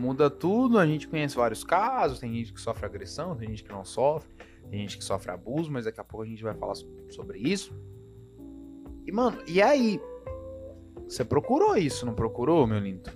muda 0.00 0.30
tudo. 0.30 0.78
A 0.78 0.86
gente 0.86 1.06
conhece 1.06 1.36
vários 1.36 1.62
casos. 1.62 2.18
Tem 2.18 2.32
gente 2.32 2.52
que 2.52 2.60
sofre 2.60 2.86
agressão, 2.86 3.36
tem 3.36 3.50
gente 3.50 3.62
que 3.62 3.70
não 3.70 3.84
sofre, 3.84 4.34
tem 4.70 4.80
gente 4.80 4.96
que 4.98 5.04
sofre 5.04 5.30
abuso, 5.30 5.70
mas 5.70 5.84
daqui 5.84 6.00
a 6.00 6.04
pouco 6.04 6.24
a 6.24 6.26
gente 6.26 6.42
vai 6.42 6.54
falar 6.54 6.74
sobre 7.10 7.38
isso. 7.38 7.72
E, 9.06 9.12
mano, 9.12 9.38
e 9.46 9.60
aí? 9.60 10.00
Você 11.04 11.24
procurou 11.24 11.76
isso, 11.76 12.06
não 12.06 12.14
procurou, 12.14 12.66
meu 12.66 12.78
lindo? 12.78 13.10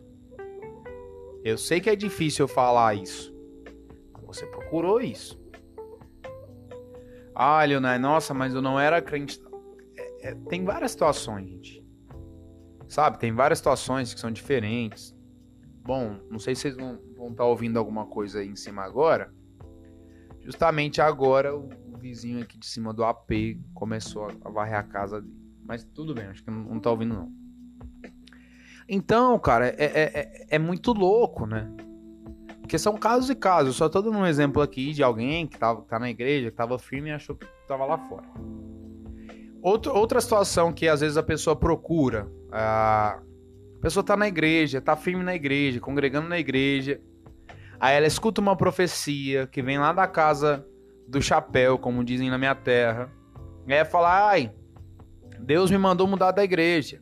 Eu 1.43 1.57
sei 1.57 1.81
que 1.81 1.89
é 1.89 1.97
difícil 1.97 2.45
eu 2.45 2.49
falar 2.49 2.95
isso. 2.95 3.35
Você 4.27 4.47
procurou 4.47 5.01
isso. 5.01 5.41
Ah, 7.35 7.65
Leonardo, 7.65 8.03
nossa, 8.03 8.33
mas 8.33 8.55
eu 8.55 8.63
não 8.63 8.79
era 8.79 9.01
crente. 9.03 9.41
É, 10.25 10.35
tem 10.49 10.65
várias 10.65 10.93
situações, 10.93 11.47
gente. 11.47 11.87
Sabe? 12.89 13.19
Tem 13.19 13.31
várias 13.31 13.59
situações 13.59 14.15
que 14.15 14.19
são 14.19 14.31
diferentes. 14.31 15.15
Bom, 15.83 16.19
não 16.31 16.39
sei 16.39 16.55
se 16.55 16.63
vocês 16.63 16.77
vão 16.77 16.95
estar 16.95 17.35
tá 17.35 17.45
ouvindo 17.45 17.79
alguma 17.79 18.07
coisa 18.07 18.41
aí 18.41 18.49
em 18.49 18.57
cima 18.57 18.83
agora. 18.83 19.31
Justamente 20.41 21.03
agora 21.03 21.55
o, 21.55 21.69
o, 21.93 21.99
vizinho 21.99 22.43
aqui 22.43 22.59
de 22.59 22.67
cima 22.67 22.93
do 22.95 23.05
AP 23.05 23.31
começou 23.75 24.29
a, 24.43 24.49
varrer 24.49 24.79
a 24.79 24.83
casa 24.83 25.21
dele. 25.21 25.35
Mas 25.63 25.85
tudo 25.85 26.15
bem, 26.15 26.27
acho 26.27 26.43
que 26.43 26.51
não, 26.51 26.65
não 26.65 26.81
tá 26.81 26.91
ouvindo 26.91 27.15
não. 27.15 27.33
Então, 28.89 29.39
cara, 29.39 29.69
é, 29.69 29.85
é, 29.85 30.21
é, 30.21 30.47
é 30.51 30.59
muito 30.59 30.93
louco, 30.93 31.47
né? 31.47 31.71
Porque 32.61 32.79
são 32.79 32.97
casos 32.97 33.29
e 33.29 33.35
casos. 33.35 33.69
Eu 33.69 33.73
só 33.75 33.89
tô 33.91 34.01
dando 34.01 34.17
um 34.17 34.27
exemplo 34.27 34.63
aqui 34.63 34.93
de 34.95 35.03
alguém 35.03 35.47
que 35.47 35.59
tava, 35.59 35.83
tá 35.83 35.99
na 35.99 36.09
igreja, 36.09 36.51
que 36.51 36.57
tava 36.57 36.79
firme 36.79 37.11
e 37.11 37.13
achou 37.13 37.37
que 37.37 37.47
tava 37.69 37.85
lá 37.85 37.99
fora. 38.09 38.27
Outro, 39.65 39.95
outra 39.95 40.21
situação 40.21 40.75
que 40.75 40.87
às 40.87 41.01
vezes 41.01 41.17
a 41.17 41.23
pessoa 41.23 41.57
procura. 41.57 42.31
Ah, 42.53 43.19
pessoa 43.81 44.05
tá 44.05 44.15
na 44.15 44.29
igreja, 44.29 44.79
tá 44.79 44.95
firme 44.95 45.25
na 45.25 45.35
igreja, 45.35 45.81
congregando 45.81 46.29
na 46.29 46.39
igreja. 46.39 47.01
Aí 47.81 47.97
ela 47.97 48.07
escuta 48.07 48.43
uma 48.43 48.55
profecia 48.55 49.47
que 49.47 49.63
vem 49.63 49.79
lá 49.79 49.91
da 49.95 50.07
casa 50.07 50.67
do 51.09 51.23
chapéu, 51.23 51.79
como 51.79 52.05
dizem 52.05 52.29
na 52.29 52.37
minha 52.37 52.55
terra. 52.55 53.11
E 53.67 53.73
aí 53.73 53.83
fala: 53.87 54.29
ai, 54.29 54.53
Deus 55.41 55.71
me 55.71 55.79
mandou 55.79 56.07
mudar 56.07 56.33
da 56.33 56.45
igreja. 56.45 57.01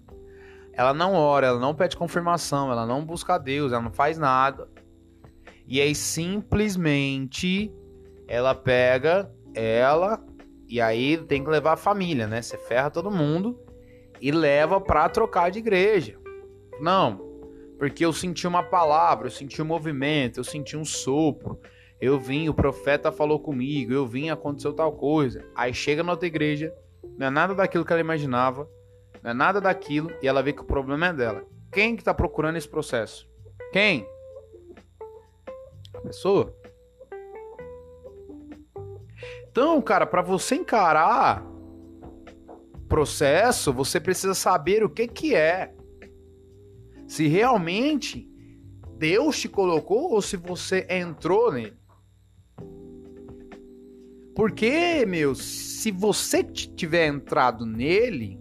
Ela 0.72 0.94
não 0.94 1.14
ora, 1.14 1.48
ela 1.48 1.58
não 1.58 1.74
pede 1.74 1.96
confirmação, 1.96 2.70
ela 2.70 2.86
não 2.86 3.04
busca 3.04 3.38
Deus, 3.38 3.72
ela 3.72 3.82
não 3.82 3.92
faz 3.92 4.18
nada. 4.18 4.68
E 5.66 5.80
aí 5.80 5.96
simplesmente 5.96 7.74
ela 8.28 8.54
pega 8.54 9.28
ela 9.52 10.24
e 10.72 10.80
aí 10.80 11.18
tem 11.18 11.44
que 11.44 11.50
levar 11.50 11.74
a 11.74 11.76
família, 11.76 12.26
né? 12.26 12.40
Você 12.40 12.56
ferra 12.56 12.88
todo 12.88 13.10
mundo 13.10 13.60
e 14.18 14.32
leva 14.32 14.80
para 14.80 15.06
trocar 15.06 15.50
de 15.50 15.58
igreja. 15.58 16.18
Não, 16.80 17.18
porque 17.78 18.02
eu 18.02 18.10
senti 18.10 18.46
uma 18.46 18.62
palavra, 18.62 19.26
eu 19.26 19.30
senti 19.30 19.60
um 19.60 19.66
movimento, 19.66 20.40
eu 20.40 20.44
senti 20.44 20.74
um 20.74 20.82
sopro. 20.82 21.60
Eu 22.00 22.18
vim, 22.18 22.48
o 22.48 22.54
profeta 22.54 23.12
falou 23.12 23.38
comigo, 23.38 23.92
eu 23.92 24.06
vim, 24.06 24.30
aconteceu 24.30 24.72
tal 24.72 24.92
coisa. 24.92 25.44
Aí 25.54 25.74
chega 25.74 26.02
na 26.02 26.12
outra 26.12 26.26
igreja, 26.26 26.74
não 27.18 27.26
é 27.26 27.30
nada 27.30 27.54
daquilo 27.54 27.84
que 27.84 27.92
ela 27.92 28.00
imaginava, 28.00 28.66
não 29.22 29.30
é 29.30 29.34
nada 29.34 29.60
daquilo, 29.60 30.10
e 30.22 30.26
ela 30.26 30.42
vê 30.42 30.54
que 30.54 30.62
o 30.62 30.64
problema 30.64 31.08
é 31.08 31.12
dela. 31.12 31.44
Quem 31.70 31.94
que 31.96 32.02
tá 32.02 32.14
procurando 32.14 32.56
esse 32.56 32.68
processo? 32.68 33.28
Quem? 33.74 34.06
A 35.94 36.00
pessoa. 36.00 36.56
Então, 39.52 39.82
cara, 39.82 40.06
para 40.06 40.22
você 40.22 40.54
encarar 40.54 41.46
processo, 42.88 43.70
você 43.70 44.00
precisa 44.00 44.32
saber 44.32 44.82
o 44.82 44.88
que 44.88 45.06
que 45.06 45.34
é 45.34 45.74
se 47.06 47.26
realmente 47.26 48.26
Deus 48.96 49.38
te 49.38 49.50
colocou 49.50 50.12
ou 50.12 50.22
se 50.22 50.38
você 50.38 50.86
entrou 50.88 51.52
nele. 51.52 51.76
Porque, 54.34 55.04
meu, 55.06 55.34
se 55.34 55.90
você 55.90 56.42
tiver 56.42 57.08
entrado 57.08 57.66
nele, 57.66 58.40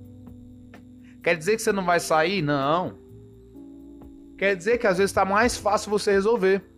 quer 1.22 1.36
dizer 1.36 1.58
que 1.58 1.62
você 1.62 1.74
não 1.74 1.84
vai 1.84 2.00
sair? 2.00 2.42
Não. 2.42 2.98
Quer 4.38 4.56
dizer 4.56 4.78
que 4.78 4.88
às 4.88 4.98
vezes 4.98 5.12
está 5.12 5.26
mais 5.26 5.58
fácil 5.58 5.92
você 5.92 6.14
resolver. 6.14 6.71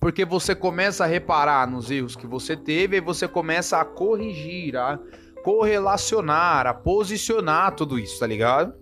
Porque 0.00 0.24
você 0.24 0.54
começa 0.54 1.04
a 1.04 1.06
reparar 1.06 1.68
nos 1.68 1.90
erros 1.90 2.14
que 2.14 2.26
você 2.26 2.56
teve 2.56 2.96
e 2.96 3.00
você 3.00 3.26
começa 3.26 3.78
a 3.78 3.84
corrigir, 3.84 4.76
a 4.76 4.98
correlacionar, 5.42 6.66
a 6.66 6.74
posicionar 6.74 7.74
tudo 7.74 7.98
isso, 7.98 8.20
tá 8.20 8.26
ligado? 8.26 8.74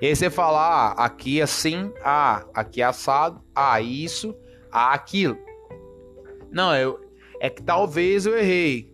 E 0.00 0.06
aí 0.06 0.16
você 0.16 0.30
fala, 0.30 0.60
ah, 0.60 1.04
aqui 1.04 1.40
assim, 1.40 1.92
ah, 2.02 2.44
aqui 2.54 2.80
é 2.80 2.84
assado, 2.84 3.42
ah, 3.54 3.80
isso, 3.80 4.34
ah, 4.72 4.92
aquilo. 4.92 5.36
Não, 6.50 6.74
eu, 6.74 7.00
é 7.40 7.50
que 7.50 7.62
talvez 7.62 8.26
eu 8.26 8.36
errei. 8.36 8.92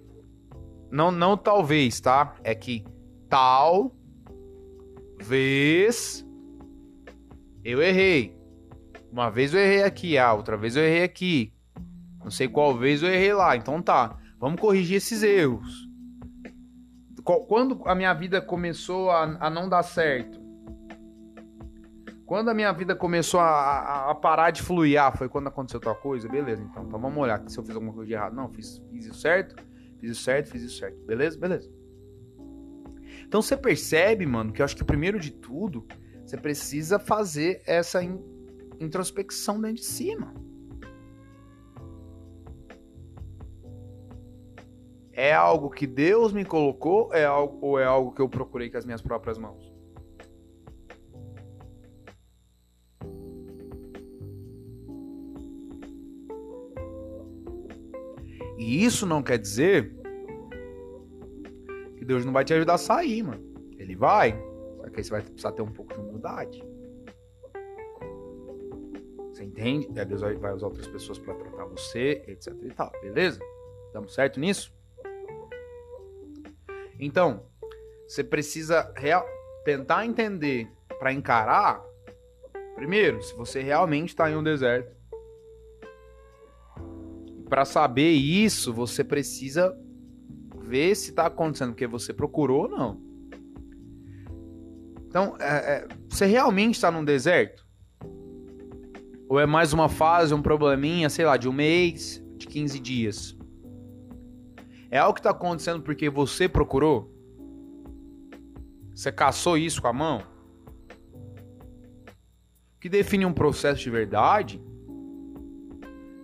Não, 0.91 1.11
não 1.11 1.37
talvez, 1.37 2.01
tá? 2.01 2.35
É 2.43 2.55
que 2.55 2.85
tal 3.29 3.95
vez 5.21 6.27
eu 7.65 7.81
errei. 7.81 8.40
Uma 9.11 9.31
vez 9.31 9.53
eu 9.53 9.61
errei 9.61 9.83
aqui, 9.83 10.17
ah, 10.17 10.33
outra 10.33 10.57
vez 10.57 10.77
eu 10.77 10.83
errei 10.83 11.03
aqui. 11.03 11.53
Não 12.23 12.31
sei 12.31 12.49
qual 12.49 12.77
vez 12.77 13.03
eu 13.03 13.09
errei 13.09 13.33
lá. 13.33 13.57
Então 13.57 13.83
tá, 13.83 14.17
vamos 14.39 14.61
corrigir 14.61 14.97
esses 14.97 15.23
erros. 15.23 15.89
Quando 17.23 17.83
a 17.85 17.95
minha 17.95 18.13
vida 18.15 18.41
começou 18.41 19.11
a, 19.11 19.23
a 19.41 19.51
não 19.51 19.69
dar 19.69 19.83
certo? 19.83 20.41
Quando 22.25 22.49
a 22.49 22.55
minha 22.55 22.73
vida 22.73 22.95
começou 22.95 23.41
a, 23.41 23.51
a, 23.51 24.11
a, 24.13 24.15
parar 24.15 24.53
de 24.53 24.63
fluir, 24.63 25.03
ah, 25.03 25.11
foi 25.11 25.29
quando 25.29 25.49
aconteceu 25.49 25.81
tal 25.81 25.97
coisa? 25.97 26.29
Beleza, 26.29 26.63
então, 26.63 26.85
então 26.85 27.01
vamos 27.01 27.19
olhar 27.19 27.43
se 27.49 27.59
eu 27.59 27.65
fiz 27.65 27.75
alguma 27.75 27.93
coisa 27.93 28.07
de 28.07 28.15
errado. 28.15 28.35
Não, 28.35 28.49
fiz, 28.49 28.81
fiz 28.89 29.07
isso 29.07 29.19
certo, 29.19 29.57
fiz 29.99 30.13
isso 30.13 30.23
certo, 30.23 30.49
fiz 30.49 30.63
isso 30.63 30.79
certo. 30.79 31.05
Beleza? 31.05 31.37
Beleza. 31.37 31.69
Então 33.27 33.43
você 33.43 33.57
percebe, 33.57 34.27
mano, 34.27 34.53
que 34.53 34.63
eu 34.63 34.65
acho 34.65 34.77
que 34.77 34.85
primeiro 34.85 35.19
de 35.19 35.33
tudo, 35.33 35.87
você 36.25 36.37
precisa 36.37 37.01
fazer 37.01 37.63
essa 37.67 38.01
introspecção 38.81 39.61
dentro 39.61 39.77
de 39.77 39.85
si, 39.85 40.17
mano. 40.17 40.51
É 45.13 45.35
algo 45.35 45.69
que 45.69 45.87
Deus 45.87 46.33
me 46.33 46.45
colocou 46.45 47.13
é 47.13 47.27
algo, 47.27 47.59
ou 47.61 47.79
é 47.79 47.85
algo 47.85 48.13
que 48.13 48.23
eu 48.23 48.29
procurei 48.29 48.71
com 48.71 48.79
as 48.79 48.87
minhas 48.87 49.03
próprias 49.03 49.37
mãos? 49.37 49.71
E 58.57 58.85
isso 58.85 59.07
não 59.07 59.23
quer 59.23 59.39
dizer 59.39 59.95
que 61.97 62.05
Deus 62.05 62.25
não 62.25 62.33
vai 62.33 62.45
te 62.45 62.55
ajudar 62.55 62.75
a 62.75 62.79
sair, 62.79 63.23
mano. 63.23 63.43
Ele 63.79 63.97
vai. 63.97 64.33
Só 64.77 64.89
que 64.89 65.01
aí 65.01 65.05
você 65.05 65.11
vai 65.11 65.23
precisar 65.23 65.53
ter 65.53 65.63
um 65.63 65.73
pouco 65.73 65.93
de 65.93 66.01
humildade. 66.01 66.70
Você 69.41 69.45
entende? 69.45 69.89
Deus 70.05 70.21
vai 70.21 70.53
usar 70.53 70.67
outras 70.67 70.87
pessoas 70.87 71.19
para 71.19 71.35
tratar 71.35 71.65
você, 71.65 72.23
etc 72.29 72.55
e 72.63 72.69
tal. 72.75 72.93
Beleza? 73.01 73.41
Estamos 73.87 74.13
certo 74.13 74.39
nisso? 74.39 74.71
Então, 76.99 77.47
você 78.07 78.23
precisa 78.23 78.93
real, 78.95 79.27
tentar 79.65 80.05
entender 80.05 80.71
para 80.99 81.11
encarar. 81.11 81.83
Primeiro, 82.75 83.23
se 83.23 83.35
você 83.35 83.63
realmente 83.63 84.11
está 84.11 84.31
em 84.31 84.37
um 84.37 84.43
deserto. 84.43 84.95
Para 87.49 87.65
saber 87.65 88.11
isso, 88.11 88.75
você 88.75 89.03
precisa 89.03 89.75
ver 90.59 90.95
se 90.95 91.11
está 91.11 91.27
acontecendo 91.27 91.71
porque 91.71 91.87
você 91.87 92.13
procurou 92.13 92.65
ou 92.65 92.69
não. 92.69 93.01
Então, 95.07 95.35
é, 95.41 95.47
é, 95.47 95.89
você 96.11 96.27
realmente 96.27 96.75
está 96.75 96.91
num 96.91 97.05
deserto? 97.05 97.70
Ou 99.31 99.39
é 99.39 99.47
mais 99.47 99.73
uma 99.73 99.89
fase, 99.89 100.35
um 100.35 100.43
probleminha, 100.43 101.09
sei 101.09 101.25
lá, 101.25 101.37
de 101.37 101.49
um 101.49 101.53
mês, 101.53 102.21
de 102.37 102.49
15 102.49 102.81
dias? 102.81 103.39
É 104.91 104.99
algo 104.99 105.15
que 105.15 105.21
está 105.21 105.31
acontecendo 105.31 105.81
porque 105.85 106.11
você 106.11 106.49
procurou? 106.49 107.15
Você 108.93 109.13
caçou 109.13 109.57
isso 109.57 109.81
com 109.81 109.87
a 109.87 109.93
mão? 109.93 110.25
O 112.75 112.81
que 112.81 112.89
define 112.89 113.25
um 113.25 113.33
processo 113.33 113.81
de 113.81 113.89
verdade 113.89 114.61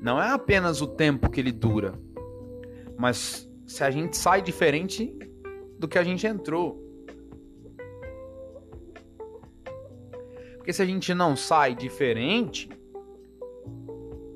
não 0.02 0.20
é 0.20 0.32
apenas 0.32 0.82
o 0.82 0.88
tempo 0.88 1.30
que 1.30 1.38
ele 1.38 1.52
dura, 1.52 1.94
mas 2.98 3.48
se 3.68 3.84
a 3.84 3.90
gente 3.92 4.16
sai 4.16 4.42
diferente 4.42 5.16
do 5.78 5.86
que 5.86 5.96
a 5.96 6.02
gente 6.02 6.26
entrou. 6.26 6.84
Porque 10.56 10.72
se 10.72 10.82
a 10.82 10.86
gente 10.86 11.14
não 11.14 11.36
sai 11.36 11.72
diferente, 11.72 12.68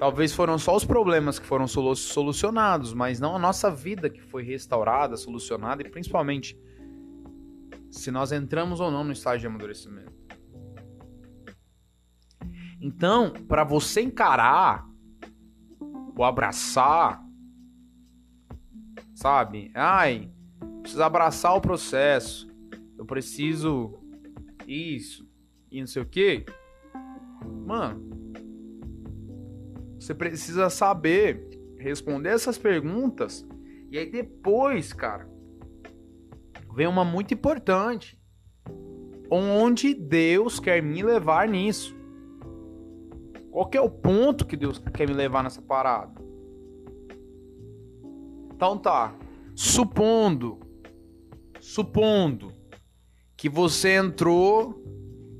Talvez 0.00 0.32
foram 0.32 0.58
só 0.58 0.74
os 0.74 0.82
problemas 0.82 1.38
que 1.38 1.44
foram 1.44 1.66
solucionados, 1.68 2.94
mas 2.94 3.20
não 3.20 3.36
a 3.36 3.38
nossa 3.38 3.70
vida 3.70 4.08
que 4.08 4.18
foi 4.18 4.42
restaurada, 4.42 5.14
solucionada 5.14 5.82
e 5.82 5.90
principalmente 5.90 6.58
se 7.90 8.10
nós 8.10 8.32
entramos 8.32 8.80
ou 8.80 8.90
não 8.90 9.04
no 9.04 9.12
estágio 9.12 9.40
de 9.40 9.46
amadurecimento. 9.48 10.10
Então, 12.80 13.34
para 13.46 13.62
você 13.62 14.00
encarar 14.00 14.88
ou 16.16 16.24
abraçar, 16.24 17.22
sabe? 19.14 19.70
Ai, 19.74 20.32
preciso 20.80 21.02
abraçar 21.02 21.54
o 21.54 21.60
processo. 21.60 22.48
Eu 22.96 23.04
preciso 23.04 24.00
isso 24.66 25.28
e 25.70 25.78
não 25.78 25.86
sei 25.86 26.00
o 26.00 26.06
que. 26.06 26.46
Mano, 27.66 28.08
você 30.00 30.14
precisa 30.14 30.70
saber 30.70 31.46
responder 31.78 32.30
essas 32.30 32.56
perguntas. 32.56 33.46
E 33.90 33.98
aí 33.98 34.10
depois, 34.10 34.94
cara, 34.94 35.28
vem 36.74 36.86
uma 36.86 37.04
muito 37.04 37.34
importante. 37.34 38.18
Onde 39.30 39.92
Deus 39.92 40.58
quer 40.58 40.82
me 40.82 41.02
levar 41.02 41.46
nisso? 41.46 41.94
Qual 43.50 43.68
que 43.68 43.76
é 43.76 43.80
o 43.80 43.90
ponto 43.90 44.46
que 44.46 44.56
Deus 44.56 44.78
quer 44.78 45.06
me 45.06 45.14
levar 45.14 45.42
nessa 45.42 45.60
parada? 45.60 46.20
Então 48.54 48.78
tá. 48.78 49.14
Supondo, 49.54 50.58
supondo 51.60 52.54
que 53.36 53.50
você 53.50 53.96
entrou 53.96 54.82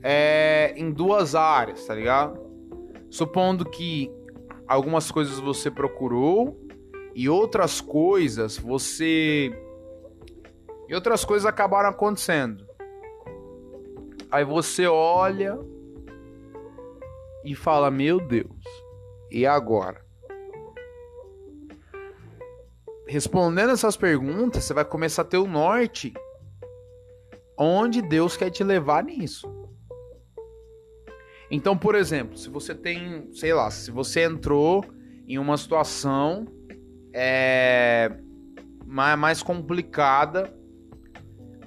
é, 0.03 0.75
em 0.77 0.93
duas 0.93 1.35
áreas, 1.35 1.87
tá 1.87 1.95
ligado? 1.95 2.39
Supondo 3.09 3.65
que 3.65 4.11
algumas 4.71 5.11
coisas 5.11 5.41
você 5.41 5.69
procurou 5.69 6.57
e 7.13 7.29
outras 7.29 7.81
coisas 7.81 8.57
você 8.57 9.51
e 10.89 10.95
outras 10.95 11.25
coisas 11.25 11.45
acabaram 11.45 11.89
acontecendo. 11.89 12.65
Aí 14.31 14.45
você 14.45 14.87
olha 14.87 15.59
e 17.45 17.53
fala: 17.57 17.91
"Meu 17.91 18.21
Deus, 18.21 18.65
e 19.29 19.45
agora?" 19.45 20.05
Respondendo 23.09 23.71
essas 23.73 23.97
perguntas, 23.97 24.63
você 24.63 24.73
vai 24.73 24.85
começar 24.85 25.23
a 25.23 25.25
ter 25.25 25.39
o 25.39 25.49
norte 25.49 26.15
onde 27.59 28.01
Deus 28.01 28.37
quer 28.37 28.51
te 28.51 28.63
levar 28.63 29.03
nisso. 29.03 29.60
Então, 31.51 31.77
por 31.77 31.95
exemplo, 31.95 32.37
se 32.37 32.49
você 32.49 32.75
tem, 32.75 33.29
sei 33.33 33.53
lá, 33.53 33.71
se 33.71 33.91
você 33.91 34.25
entrou 34.25 34.85
em 35.27 35.39
uma 35.39 35.57
situação 35.57 36.47
é, 37.13 38.11
mais 38.87 39.43
complicada 39.43 40.55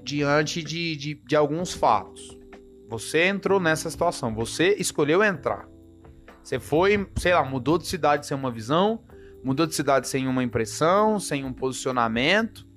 diante 0.04 0.62
de, 0.62 0.96
de, 0.96 1.14
de 1.16 1.36
alguns 1.36 1.74
fatos. 1.74 2.38
Você 2.90 3.26
entrou 3.26 3.60
nessa 3.60 3.90
situação, 3.90 4.36
você 4.36 4.76
escolheu 4.78 5.24
entrar. 5.24 5.68
Você 6.44 6.60
foi, 6.60 7.10
sei 7.18 7.34
lá, 7.34 7.44
mudou 7.44 7.78
de 7.78 7.88
cidade 7.88 8.28
sem 8.28 8.36
uma 8.36 8.52
visão, 8.52 9.02
mudou 9.44 9.66
de 9.66 9.74
cidade 9.74 10.08
sem 10.08 10.28
uma 10.28 10.44
impressão, 10.44 11.20
sem 11.20 11.46
um 11.46 11.54
posicionamento. 11.54 12.68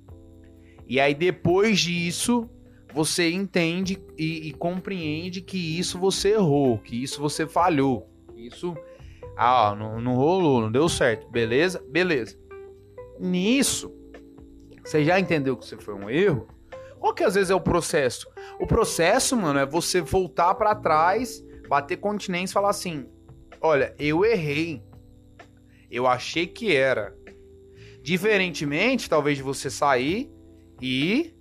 E 0.87 0.99
aí 0.99 1.13
depois 1.13 1.79
disso, 1.79 2.49
você 2.97 3.29
entende 3.29 4.01
e, 4.17 4.47
e, 4.47 4.53
compreende 4.53 5.39
que 5.39 5.79
isso 5.79 5.99
você 5.99 6.33
errou, 6.33 6.79
que 6.79 7.03
isso 7.03 7.21
você 7.21 7.45
falhou, 7.45 8.09
isso 8.35 8.75
ah, 9.37 9.75
não, 9.77 10.01
não 10.01 10.15
rolou, 10.15 10.61
não 10.61 10.71
deu 10.71 10.89
certo, 10.89 11.29
beleza? 11.29 11.79
Beleza. 11.87 12.35
Nisso, 13.19 13.93
você 14.83 15.05
já 15.05 15.19
entendeu 15.19 15.55
que 15.55 15.63
você 15.63 15.77
foi 15.77 15.93
um 15.93 16.09
erro? 16.09 16.47
Qual 16.99 17.13
que 17.13 17.23
às 17.23 17.35
vezes 17.35 17.51
é 17.51 17.55
o 17.55 17.61
processo? 17.61 18.27
O 18.59 18.65
processo, 18.65 19.37
mano, 19.37 19.59
é 19.59 19.65
você 19.65 20.01
voltar 20.01 20.55
para 20.55 20.73
trás, 20.73 21.45
bater 21.69 21.97
continência 21.97 22.51
e 22.51 22.55
falar 22.55 22.71
assim: 22.71 23.07
olha, 23.61 23.93
eu 23.99 24.25
errei. 24.25 24.81
Eu 25.91 26.07
achei 26.07 26.47
que 26.47 26.75
era. 26.75 27.15
Diferentemente, 28.01 29.07
talvez 29.07 29.37
de 29.37 29.43
você 29.43 29.69
sair 29.69 30.31
e 30.81 31.36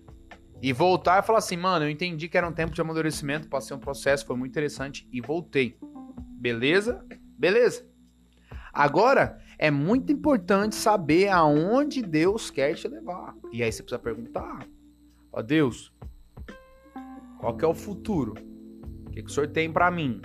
e 0.62 0.72
voltar 0.72 1.22
e 1.22 1.26
falar 1.26 1.38
assim, 1.38 1.56
mano, 1.56 1.84
eu 1.84 1.90
entendi 1.90 2.28
que 2.28 2.36
era 2.36 2.48
um 2.48 2.52
tempo 2.52 2.72
de 2.72 2.80
amadurecimento, 2.80 3.48
passei 3.48 3.76
um 3.76 3.80
processo, 3.80 4.26
foi 4.26 4.36
muito 4.36 4.52
interessante 4.52 5.08
e 5.12 5.20
voltei. 5.20 5.78
Beleza? 6.38 7.04
Beleza. 7.38 7.86
Agora, 8.72 9.40
é 9.58 9.70
muito 9.70 10.12
importante 10.12 10.74
saber 10.74 11.28
aonde 11.28 12.02
Deus 12.02 12.50
quer 12.50 12.74
te 12.74 12.88
levar. 12.88 13.34
E 13.52 13.62
aí 13.62 13.72
você 13.72 13.82
precisa 13.82 13.98
perguntar: 13.98 14.66
Ó 15.32 15.40
Deus, 15.40 15.92
qual 17.38 17.56
que 17.56 17.64
é 17.64 17.68
o 17.68 17.74
futuro 17.74 18.34
que, 19.16 19.22
que 19.22 19.30
o 19.30 19.32
senhor 19.32 19.48
tem 19.48 19.72
para 19.72 19.90
mim? 19.90 20.20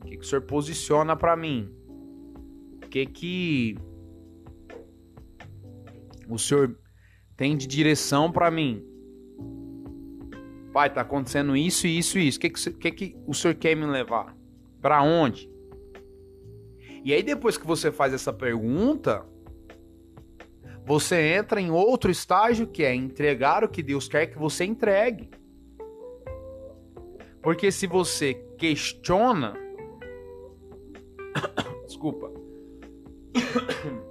O 0.00 0.06
que, 0.06 0.16
que 0.16 0.24
o 0.24 0.24
senhor 0.24 0.42
posiciona 0.42 1.14
para 1.14 1.36
mim? 1.36 1.70
O 2.76 2.88
que 2.88 3.04
que 3.04 3.76
o 6.26 6.38
senhor 6.38 6.78
tem 7.36 7.56
de 7.56 7.66
direção 7.66 8.32
para 8.32 8.50
mim? 8.50 8.82
Pai, 10.72 10.92
tá 10.92 11.00
acontecendo 11.00 11.56
isso, 11.56 11.86
isso 11.86 12.18
e 12.18 12.28
isso. 12.28 12.38
O 12.38 12.40
que 12.40 12.50
que, 12.50 12.72
que 12.72 12.92
que 12.92 13.16
o 13.26 13.34
senhor 13.34 13.54
quer 13.54 13.74
me 13.74 13.86
levar? 13.86 14.36
Para 14.80 15.02
onde? 15.02 15.50
E 17.04 17.12
aí 17.12 17.22
depois 17.22 17.56
que 17.56 17.66
você 17.66 17.90
faz 17.90 18.12
essa 18.12 18.32
pergunta, 18.32 19.24
você 20.84 21.34
entra 21.34 21.60
em 21.60 21.70
outro 21.70 22.10
estágio 22.10 22.66
que 22.66 22.82
é 22.82 22.94
entregar 22.94 23.64
o 23.64 23.68
que 23.68 23.82
Deus 23.82 24.08
quer 24.08 24.26
que 24.26 24.38
você 24.38 24.64
entregue. 24.64 25.30
Porque 27.42 27.72
se 27.72 27.86
você 27.86 28.34
questiona. 28.58 29.54
Desculpa. 31.86 32.30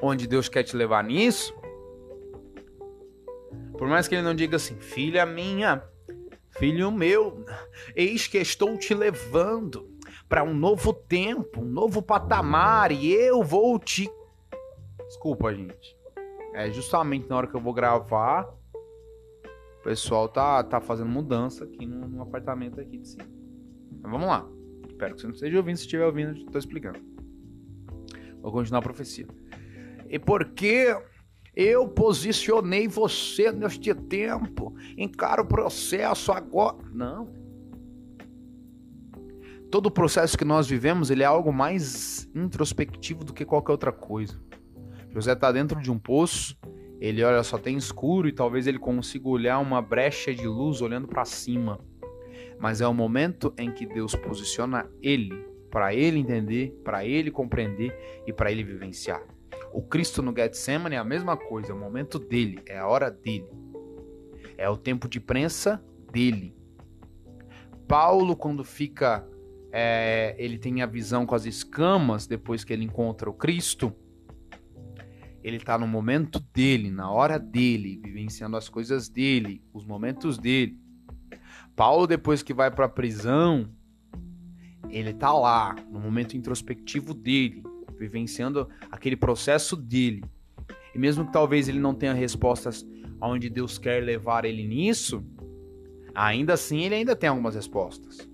Onde 0.00 0.26
Deus 0.26 0.48
quer 0.48 0.64
te 0.64 0.76
levar 0.76 1.04
nisso. 1.04 1.54
Por 3.82 3.88
mais 3.88 4.06
que 4.06 4.14
ele 4.14 4.22
não 4.22 4.32
diga 4.32 4.54
assim, 4.54 4.76
filha 4.76 5.26
minha, 5.26 5.82
filho 6.50 6.92
meu, 6.92 7.44
eis 7.96 8.28
que 8.28 8.38
estou 8.38 8.78
te 8.78 8.94
levando 8.94 9.90
para 10.28 10.44
um 10.44 10.54
novo 10.54 10.92
tempo, 10.94 11.60
um 11.60 11.64
novo 11.64 12.00
patamar 12.00 12.92
e 12.92 13.10
eu 13.10 13.42
vou 13.42 13.76
te. 13.80 14.08
Desculpa, 15.08 15.52
gente. 15.52 15.98
É 16.54 16.70
justamente 16.70 17.28
na 17.28 17.36
hora 17.36 17.48
que 17.48 17.56
eu 17.56 17.60
vou 17.60 17.74
gravar 17.74 18.44
o 18.44 19.82
pessoal 19.82 20.28
tá, 20.28 20.62
tá 20.62 20.80
fazendo 20.80 21.10
mudança 21.10 21.64
aqui 21.64 21.84
no, 21.84 22.06
no 22.06 22.22
apartamento 22.22 22.80
aqui 22.80 22.98
de 22.98 23.08
cima. 23.08 23.28
Vamos 24.00 24.28
lá. 24.28 24.48
Espero 24.86 25.16
que 25.16 25.22
você 25.22 25.26
não 25.26 25.34
esteja 25.34 25.56
ouvindo. 25.56 25.76
Se 25.78 25.82
estiver 25.82 26.06
ouvindo, 26.06 26.46
tô 26.52 26.56
explicando. 26.56 27.00
Vou 28.40 28.52
continuar 28.52 28.78
a 28.78 28.82
profecia. 28.82 29.26
E 30.08 30.20
porque 30.20 30.96
eu 31.54 31.88
posicionei 31.88 32.88
você 32.88 33.52
neste 33.52 33.94
tempo. 33.94 34.74
Encara 34.96 35.42
o 35.42 35.46
processo 35.46 36.32
agora. 36.32 36.78
Não. 36.92 37.28
Todo 39.70 39.86
o 39.86 39.90
processo 39.90 40.36
que 40.36 40.44
nós 40.44 40.68
vivemos, 40.68 41.10
ele 41.10 41.22
é 41.22 41.26
algo 41.26 41.52
mais 41.52 42.28
introspectivo 42.34 43.24
do 43.24 43.32
que 43.32 43.44
qualquer 43.44 43.72
outra 43.72 43.92
coisa. 43.92 44.38
José 45.10 45.32
está 45.32 45.50
dentro 45.50 45.80
de 45.80 45.90
um 45.90 45.98
poço 45.98 46.56
ele 47.02 47.24
olha, 47.24 47.42
só 47.42 47.58
tem 47.58 47.76
escuro 47.76 48.28
e 48.28 48.32
talvez 48.32 48.68
ele 48.68 48.78
consiga 48.78 49.28
olhar 49.28 49.58
uma 49.58 49.82
brecha 49.82 50.32
de 50.32 50.46
luz 50.46 50.80
olhando 50.80 51.08
para 51.08 51.24
cima. 51.24 51.80
Mas 52.60 52.80
é 52.80 52.86
o 52.86 52.94
momento 52.94 53.52
em 53.58 53.72
que 53.72 53.84
Deus 53.84 54.14
posiciona 54.14 54.88
ele 55.02 55.34
para 55.68 55.92
ele 55.92 56.20
entender, 56.20 56.80
para 56.84 57.04
ele 57.04 57.28
compreender 57.28 57.92
e 58.24 58.32
para 58.32 58.52
ele 58.52 58.62
vivenciar. 58.62 59.20
O 59.72 59.82
Cristo 59.82 60.22
no 60.22 60.34
Getsemane 60.34 60.96
é 60.96 60.98
a 60.98 61.04
mesma 61.04 61.36
coisa, 61.36 61.72
é 61.72 61.74
o 61.74 61.78
momento 61.78 62.18
dele, 62.18 62.60
é 62.66 62.78
a 62.78 62.86
hora 62.86 63.10
dele. 63.10 63.48
É 64.56 64.68
o 64.68 64.76
tempo 64.76 65.08
de 65.08 65.18
prensa 65.18 65.82
dele. 66.12 66.54
Paulo, 67.88 68.36
quando 68.36 68.64
fica. 68.64 69.26
É, 69.74 70.36
ele 70.38 70.58
tem 70.58 70.82
a 70.82 70.86
visão 70.86 71.24
com 71.24 71.34
as 71.34 71.46
escamas 71.46 72.26
depois 72.26 72.62
que 72.62 72.74
ele 72.74 72.84
encontra 72.84 73.30
o 73.30 73.32
Cristo 73.32 73.96
ele 75.42 75.56
está 75.56 75.76
no 75.76 75.88
momento 75.88 76.38
dele, 76.54 76.90
na 76.90 77.10
hora 77.10 77.38
dele, 77.38 78.00
vivenciando 78.02 78.56
as 78.56 78.68
coisas 78.68 79.08
dele, 79.08 79.62
os 79.72 79.84
momentos 79.84 80.38
dele. 80.38 80.78
Paulo, 81.74 82.06
depois 82.06 82.42
que 82.42 82.54
vai 82.54 82.70
para 82.70 82.84
a 82.84 82.88
prisão, 82.88 83.68
ele 84.88 85.10
está 85.10 85.32
lá, 85.32 85.74
no 85.90 85.98
momento 85.98 86.36
introspectivo 86.36 87.12
dele, 87.12 87.62
vivenciando 88.02 88.68
aquele 88.90 89.16
processo 89.16 89.76
dele. 89.76 90.24
E 90.94 90.98
mesmo 90.98 91.24
que 91.26 91.32
talvez 91.32 91.68
ele 91.68 91.78
não 91.78 91.94
tenha 91.94 92.12
respostas 92.12 92.86
aonde 93.20 93.48
Deus 93.48 93.78
quer 93.78 94.02
levar 94.02 94.44
ele 94.44 94.66
nisso, 94.66 95.24
ainda 96.14 96.54
assim 96.54 96.82
ele 96.82 96.96
ainda 96.96 97.14
tem 97.14 97.28
algumas 97.28 97.54
respostas. 97.54 98.28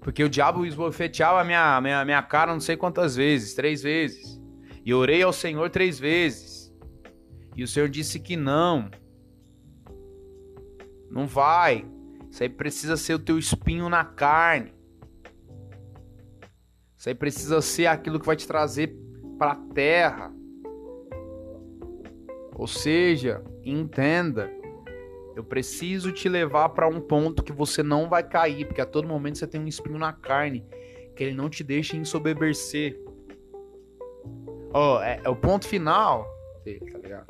Porque 0.00 0.24
o 0.24 0.28
diabo 0.28 0.64
esbofeteava 0.64 1.40
a 1.40 1.44
minha, 1.44 1.80
minha, 1.80 2.04
minha 2.04 2.22
cara 2.22 2.52
não 2.52 2.60
sei 2.60 2.76
quantas 2.76 3.16
vezes, 3.16 3.54
três 3.54 3.82
vezes. 3.82 4.40
E 4.84 4.94
orei 4.94 5.22
ao 5.22 5.32
Senhor 5.32 5.68
três 5.68 5.98
vezes. 5.98 6.72
E 7.54 7.62
o 7.62 7.68
Senhor 7.68 7.88
disse 7.88 8.18
que 8.18 8.36
não. 8.36 8.90
Não 11.10 11.26
vai. 11.26 11.84
Isso 12.30 12.42
aí 12.42 12.48
precisa 12.48 12.96
ser 12.96 13.14
o 13.14 13.18
teu 13.18 13.38
espinho 13.38 13.88
na 13.88 14.04
carne. 14.04 14.72
Aí 17.08 17.14
precisa 17.14 17.62
ser 17.62 17.86
aquilo 17.86 18.20
que 18.20 18.26
vai 18.26 18.36
te 18.36 18.46
trazer 18.46 18.94
para 19.38 19.52
a 19.52 19.56
terra. 19.56 20.32
Ou 22.54 22.66
seja, 22.66 23.42
entenda. 23.64 24.50
Eu 25.34 25.42
preciso 25.42 26.12
te 26.12 26.28
levar 26.28 26.68
para 26.70 26.86
um 26.86 27.00
ponto 27.00 27.42
que 27.42 27.52
você 27.52 27.82
não 27.82 28.08
vai 28.08 28.22
cair, 28.22 28.66
porque 28.66 28.82
a 28.82 28.86
todo 28.86 29.08
momento 29.08 29.38
você 29.38 29.46
tem 29.46 29.60
um 29.60 29.66
espinho 29.66 29.98
na 29.98 30.12
carne, 30.12 30.66
que 31.16 31.24
ele 31.24 31.34
não 31.34 31.48
te 31.48 31.64
deixa 31.64 31.96
ensoberbecer. 31.96 33.00
Ó, 34.74 34.98
oh, 34.98 35.02
é, 35.02 35.20
é, 35.24 35.28
o 35.28 35.34
ponto 35.34 35.66
final 35.66 36.26
dele, 36.62 36.90
tá 36.92 36.98
ligado? 36.98 37.26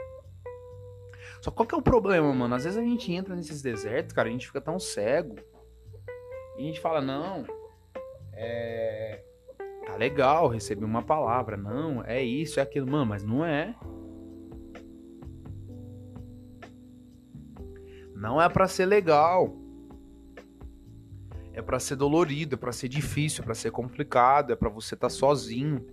Só 1.41 1.51
qual 1.51 1.67
que 1.67 1.75
é 1.75 1.79
o 1.79 1.83
problema, 1.83 2.35
mano? 2.35 2.55
Às 2.55 2.65
vezes 2.65 2.79
a 2.79 2.83
gente 2.83 3.13
entra 3.13 3.37
nesses 3.37 3.63
desertos, 3.63 4.13
cara, 4.13 4.29
a 4.29 4.33
gente 4.33 4.47
fica 4.47 4.61
tão 4.61 4.79
cego. 4.81 5.37
E 6.59 6.63
a 6.63 6.67
gente 6.67 6.81
fala, 6.81 7.01
não, 7.01 7.47
é. 8.33 9.23
Tá 9.90 9.96
legal, 9.96 10.46
recebi 10.46 10.85
uma 10.85 11.03
palavra. 11.03 11.57
Não, 11.57 12.05
é 12.05 12.22
isso, 12.22 12.61
é 12.61 12.62
aquilo. 12.62 12.88
Mano, 12.88 13.07
mas 13.07 13.24
não 13.24 13.44
é. 13.44 13.74
Não 18.14 18.40
é 18.40 18.48
para 18.48 18.68
ser 18.68 18.87
legal. 18.87 19.57
É 21.53 21.61
para 21.61 21.81
ser 21.81 21.96
dolorido, 21.96 22.55
é 22.55 22.59
para 22.59 22.70
ser 22.70 22.87
difícil, 22.87 23.42
é 23.42 23.44
para 23.44 23.55
ser 23.55 23.72
complicado, 23.72 24.53
é 24.53 24.57
para 24.57 24.68
você 24.68 24.94
estar 24.94 25.09
tá 25.09 25.12
sozinho. 25.12 25.85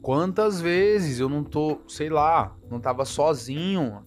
Quantas 0.00 0.62
vezes 0.62 1.20
eu 1.20 1.28
não 1.28 1.44
tô, 1.44 1.80
sei 1.86 2.08
lá, 2.08 2.56
não 2.70 2.80
tava 2.80 3.04
sozinho, 3.04 4.06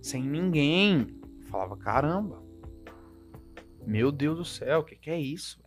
sem 0.00 0.22
ninguém. 0.22 1.06
falava, 1.42 1.76
caramba, 1.76 2.41
meu 3.86 4.12
Deus 4.12 4.38
do 4.38 4.44
céu, 4.44 4.80
o 4.80 4.84
que, 4.84 4.96
que 4.96 5.10
é 5.10 5.18
isso? 5.18 5.60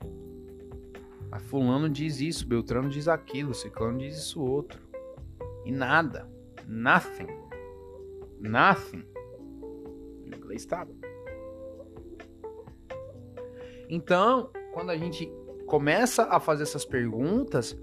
Mas 1.30 1.44
fulano 1.44 1.90
diz 1.90 2.22
isso, 2.22 2.48
Beltrano 2.48 2.90
diz 2.90 3.08
aquilo, 3.08 3.54
Ciclano 3.54 3.98
diz 3.98 4.18
isso 4.18 4.42
outro. 4.42 4.82
E 5.66 5.72
nada, 5.72 6.30
nothing, 6.68 7.28
nothing. 8.40 9.04
Em 10.26 10.36
inglês 10.36 10.62
estava. 10.62 10.92
Então, 13.90 14.50
quando 14.74 14.92
a 14.92 14.98
gente 14.98 15.32
começa 15.66 16.24
a 16.24 16.40
fazer 16.40 16.64
essas 16.64 16.86
perguntas, 16.86 17.78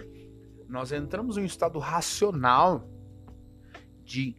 nós 0.69 0.91
entramos 0.93 1.37
em 1.37 1.43
um 1.43 1.45
estado 1.45 1.79
racional 1.79 2.89
de 4.05 4.37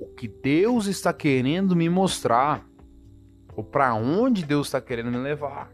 o 0.00 0.06
que 0.06 0.28
Deus 0.28 0.86
está 0.86 1.12
querendo 1.12 1.74
me 1.74 1.88
mostrar, 1.88 2.67
ou 3.58 3.64
para 3.64 3.92
onde 3.92 4.44
Deus 4.44 4.68
está 4.68 4.80
querendo 4.80 5.10
me 5.10 5.16
levar. 5.18 5.68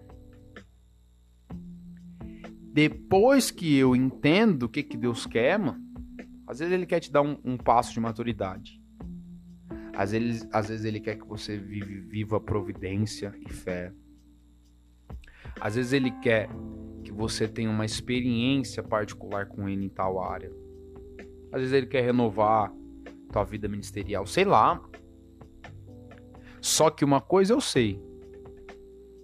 Depois 2.73 3.51
que 3.51 3.77
eu 3.77 3.95
entendo 3.95 4.63
o 4.63 4.69
que, 4.71 4.83
que 4.83 4.97
Deus 4.97 5.27
quer, 5.27 5.59
mano, 5.59 5.85
às 6.47 6.61
vezes 6.61 6.73
Ele 6.73 6.87
quer 6.87 7.01
te 7.01 7.13
dar 7.13 7.21
um, 7.21 7.39
um 7.45 7.59
passo 7.59 7.93
de 7.93 8.01
maturidade. 8.01 8.81
Às 9.95 10.13
vezes, 10.13 10.49
às 10.51 10.71
vezes 10.71 10.87
Ele 10.87 10.99
quer 10.99 11.17
que 11.17 11.27
você 11.27 11.59
vive, 11.59 12.01
viva 12.01 12.41
providência 12.41 13.35
e 13.39 13.53
fé. 13.53 13.93
Às 15.61 15.75
vezes 15.75 15.93
Ele 15.93 16.11
quer 16.23 16.49
que 17.05 17.13
você 17.13 17.47
tenha 17.47 17.69
uma 17.69 17.85
experiência 17.85 18.83
particular 18.83 19.45
com 19.45 19.69
ele 19.69 19.85
em 19.85 19.91
tal 19.91 20.23
área. 20.23 20.51
Às 21.53 21.61
vezes 21.61 21.75
ele 21.75 21.87
quer 21.87 22.01
renovar 22.01 22.73
tua 23.31 23.45
vida 23.45 23.69
ministerial, 23.69 24.27
sei 24.27 24.47
lá. 24.47 24.83
Só 26.65 26.89
que 26.89 27.05
uma 27.05 27.21
coisa 27.21 27.53
eu 27.53 27.61
sei, 27.61 28.03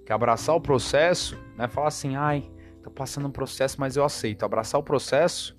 que 0.04 0.12
abraçar 0.12 0.54
o 0.54 0.60
processo 0.60 1.42
não 1.56 1.64
é 1.64 1.68
falar 1.68 1.88
assim, 1.88 2.14
ai, 2.14 2.52
tô 2.82 2.90
passando 2.90 3.28
um 3.28 3.30
processo, 3.30 3.80
mas 3.80 3.96
eu 3.96 4.04
aceito. 4.04 4.44
Abraçar 4.44 4.78
o 4.78 4.84
processo 4.84 5.58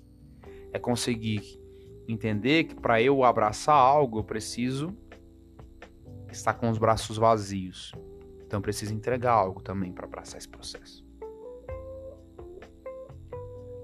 é 0.72 0.78
conseguir 0.78 1.60
entender 2.06 2.64
que 2.64 2.76
para 2.76 3.02
eu 3.02 3.24
abraçar 3.24 3.74
algo, 3.74 4.20
eu 4.20 4.22
preciso 4.22 4.96
estar 6.30 6.54
com 6.54 6.70
os 6.70 6.78
braços 6.78 7.16
vazios. 7.16 7.90
Então 8.46 8.60
eu 8.60 8.62
preciso 8.62 8.94
entregar 8.94 9.32
algo 9.32 9.60
também 9.60 9.92
para 9.92 10.06
abraçar 10.06 10.38
esse 10.38 10.48
processo. 10.48 11.04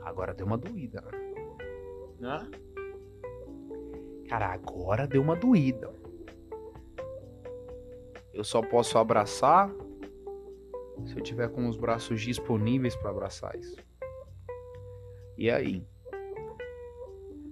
Agora 0.02 0.32
deu 0.32 0.46
uma 0.46 0.56
doída, 0.56 1.02
né? 2.20 2.48
Cara, 4.28 4.52
agora 4.52 5.04
deu 5.04 5.20
uma 5.20 5.34
doída. 5.34 5.97
Eu 8.38 8.44
só 8.44 8.62
posso 8.62 8.96
abraçar 8.98 9.68
se 11.04 11.16
eu 11.16 11.20
tiver 11.20 11.48
com 11.48 11.68
os 11.68 11.76
braços 11.76 12.20
disponíveis 12.20 12.94
para 12.94 13.10
abraçar 13.10 13.56
isso. 13.56 13.76
E 15.36 15.50
aí? 15.50 15.84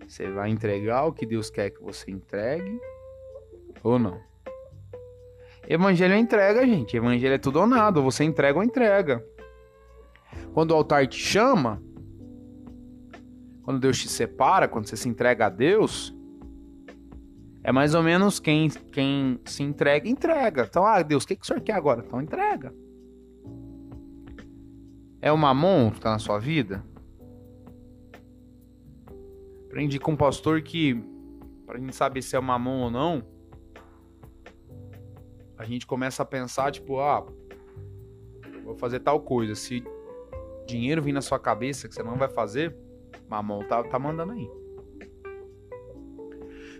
Você 0.06 0.30
vai 0.30 0.48
entregar 0.48 1.04
o 1.06 1.12
que 1.12 1.26
Deus 1.26 1.50
quer 1.50 1.70
que 1.70 1.82
você 1.82 2.12
entregue 2.12 2.80
ou 3.82 3.98
não? 3.98 4.20
Evangelho 5.68 6.14
é 6.14 6.18
entrega, 6.18 6.64
gente. 6.64 6.96
Evangelho 6.96 7.34
é 7.34 7.38
tudo 7.38 7.58
ou 7.58 7.66
nada. 7.66 8.00
Você 8.00 8.22
entrega 8.22 8.56
ou 8.56 8.64
entrega. 8.64 9.26
Quando 10.54 10.70
o 10.70 10.74
altar 10.74 11.08
te 11.08 11.18
chama, 11.18 11.82
quando 13.64 13.80
Deus 13.80 13.98
te 13.98 14.08
separa, 14.08 14.68
quando 14.68 14.86
você 14.86 14.96
se 14.96 15.08
entrega 15.08 15.46
a 15.46 15.50
Deus, 15.50 16.15
é 17.66 17.72
mais 17.72 17.96
ou 17.96 18.02
menos 18.02 18.38
quem, 18.38 18.70
quem 18.70 19.40
se 19.44 19.60
entrega, 19.60 20.08
entrega. 20.08 20.68
Então, 20.70 20.86
ah, 20.86 21.02
Deus, 21.02 21.24
o 21.24 21.26
que, 21.26 21.34
que 21.34 21.42
o 21.42 21.44
senhor 21.44 21.60
quer 21.60 21.72
agora? 21.72 22.00
Então, 22.06 22.22
entrega. 22.22 22.72
É 25.20 25.32
o 25.32 25.36
mamon 25.36 25.90
que 25.90 25.98
tá 25.98 26.12
na 26.12 26.20
sua 26.20 26.38
vida? 26.38 26.84
Aprendi 29.64 29.98
com 29.98 30.12
um 30.12 30.16
pastor 30.16 30.62
que, 30.62 30.94
pra 31.66 31.76
gente 31.76 31.96
saber 31.96 32.22
se 32.22 32.36
é 32.36 32.40
mamon 32.40 32.82
ou 32.82 32.90
não, 32.90 33.26
a 35.58 35.64
gente 35.64 35.88
começa 35.88 36.22
a 36.22 36.26
pensar, 36.26 36.70
tipo, 36.70 37.00
ah, 37.00 37.26
vou 38.64 38.76
fazer 38.76 39.00
tal 39.00 39.18
coisa. 39.18 39.56
Se 39.56 39.82
dinheiro 40.68 41.02
vir 41.02 41.12
na 41.12 41.20
sua 41.20 41.40
cabeça 41.40 41.88
que 41.88 41.94
você 41.96 42.02
não 42.04 42.14
vai 42.14 42.28
fazer, 42.28 42.76
mamão 43.28 43.66
tá, 43.66 43.82
tá 43.82 43.98
mandando 43.98 44.34
aí. 44.34 44.65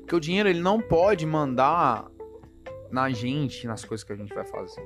Porque 0.06 0.14
o 0.14 0.20
dinheiro 0.20 0.48
ele 0.48 0.60
não 0.60 0.80
pode 0.80 1.26
mandar 1.26 2.08
na 2.92 3.10
gente, 3.10 3.66
nas 3.66 3.84
coisas 3.84 4.04
que 4.04 4.12
a 4.12 4.16
gente 4.16 4.32
vai 4.32 4.46
fazer. 4.46 4.80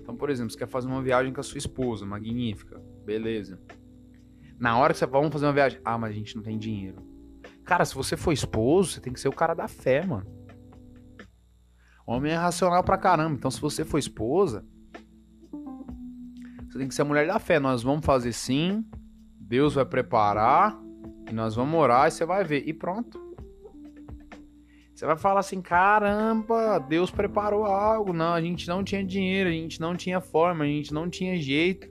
Então, 0.00 0.16
por 0.16 0.28
exemplo, 0.28 0.50
você 0.50 0.58
quer 0.58 0.66
fazer 0.66 0.88
uma 0.88 1.00
viagem 1.00 1.32
com 1.32 1.38
a 1.38 1.44
sua 1.44 1.58
esposa, 1.58 2.04
magnífica, 2.04 2.82
beleza. 3.04 3.60
Na 4.58 4.76
hora 4.76 4.92
que 4.92 4.98
você 4.98 5.06
vamos 5.06 5.32
fazer 5.32 5.46
uma 5.46 5.52
viagem, 5.52 5.80
ah, 5.84 5.96
mas 5.96 6.10
a 6.10 6.14
gente 6.14 6.34
não 6.34 6.42
tem 6.42 6.58
dinheiro. 6.58 6.96
Cara, 7.64 7.84
se 7.84 7.94
você 7.94 8.16
for 8.16 8.32
esposo, 8.32 8.90
você 8.90 9.00
tem 9.00 9.12
que 9.12 9.20
ser 9.20 9.28
o 9.28 9.32
cara 9.32 9.54
da 9.54 9.68
fé, 9.68 10.04
mano. 10.04 10.26
Homem 12.04 12.32
é 12.32 12.36
racional 12.36 12.82
pra 12.82 12.98
caramba. 12.98 13.36
Então, 13.36 13.52
se 13.52 13.60
você 13.60 13.84
for 13.84 13.98
esposa, 13.98 14.66
você 16.68 16.76
tem 16.76 16.88
que 16.88 16.94
ser 16.94 17.02
a 17.02 17.04
mulher 17.04 17.28
da 17.28 17.38
fé. 17.38 17.60
Nós 17.60 17.84
vamos 17.84 18.04
fazer 18.04 18.32
sim. 18.32 18.84
Deus 19.38 19.74
vai 19.74 19.86
preparar. 19.86 20.81
Nós 21.32 21.54
vamos 21.54 21.78
orar 21.78 22.08
e 22.08 22.10
você 22.10 22.24
vai 22.24 22.44
ver. 22.44 22.66
E 22.66 22.72
pronto. 22.72 23.32
Você 24.94 25.06
vai 25.06 25.16
falar 25.16 25.40
assim: 25.40 25.60
caramba, 25.60 26.78
Deus 26.78 27.10
preparou 27.10 27.64
algo. 27.64 28.12
Não, 28.12 28.34
a 28.34 28.40
gente 28.40 28.68
não 28.68 28.84
tinha 28.84 29.04
dinheiro, 29.04 29.48
a 29.48 29.52
gente 29.52 29.80
não 29.80 29.96
tinha 29.96 30.20
forma, 30.20 30.64
a 30.64 30.66
gente 30.68 30.92
não 30.92 31.08
tinha 31.08 31.36
jeito. 31.40 31.88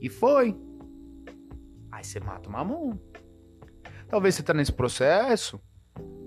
E 0.00 0.08
foi. 0.08 0.56
Aí 1.90 2.04
você 2.04 2.20
mata 2.20 2.48
uma 2.48 2.64
mão. 2.64 3.00
Talvez 4.08 4.34
você 4.34 4.42
tá 4.42 4.52
nesse 4.52 4.72
processo 4.72 5.60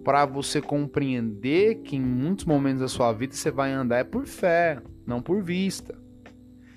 para 0.04 0.26
você 0.26 0.62
compreender 0.62 1.82
que 1.82 1.96
em 1.96 2.02
muitos 2.02 2.46
momentos 2.46 2.82
da 2.82 2.88
sua 2.88 3.12
vida 3.14 3.34
você 3.34 3.52
vai 3.52 3.72
andar 3.72 3.98
é 3.98 4.04
por 4.04 4.26
fé, 4.26 4.82
não 5.06 5.22
por 5.22 5.42
vista. 5.42 5.98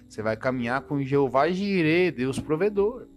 Você 0.08 0.22
vai 0.22 0.36
caminhar 0.36 0.82
com 0.82 1.02
Jeová 1.02 1.48
Jireh, 1.48 2.10
Deus 2.12 2.38
provedor. 2.38 3.08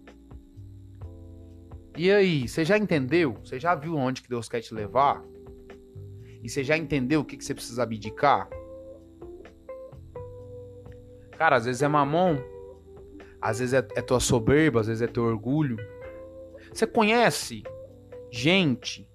E 1.96 2.10
aí, 2.10 2.48
você 2.48 2.64
já 2.64 2.78
entendeu? 2.78 3.36
Você 3.44 3.58
já 3.58 3.74
viu 3.74 3.96
onde 3.96 4.22
que 4.22 4.28
Deus 4.28 4.48
quer 4.48 4.60
te 4.60 4.72
levar? 4.72 5.22
E 6.42 6.48
você 6.48 6.64
já 6.64 6.76
entendeu 6.76 7.20
o 7.20 7.24
que, 7.24 7.36
que 7.36 7.44
você 7.44 7.54
precisa 7.54 7.82
abdicar? 7.82 8.48
Cara, 11.32 11.56
às 11.56 11.64
vezes 11.64 11.82
é 11.82 11.88
mamão, 11.88 12.38
às 13.40 13.58
vezes 13.58 13.74
é, 13.74 13.86
é 13.94 14.02
tua 14.02 14.20
soberba, 14.20 14.80
às 14.80 14.86
vezes 14.86 15.02
é 15.02 15.06
teu 15.06 15.24
orgulho. 15.24 15.76
Você 16.72 16.86
conhece 16.86 17.62
gente 18.30 19.08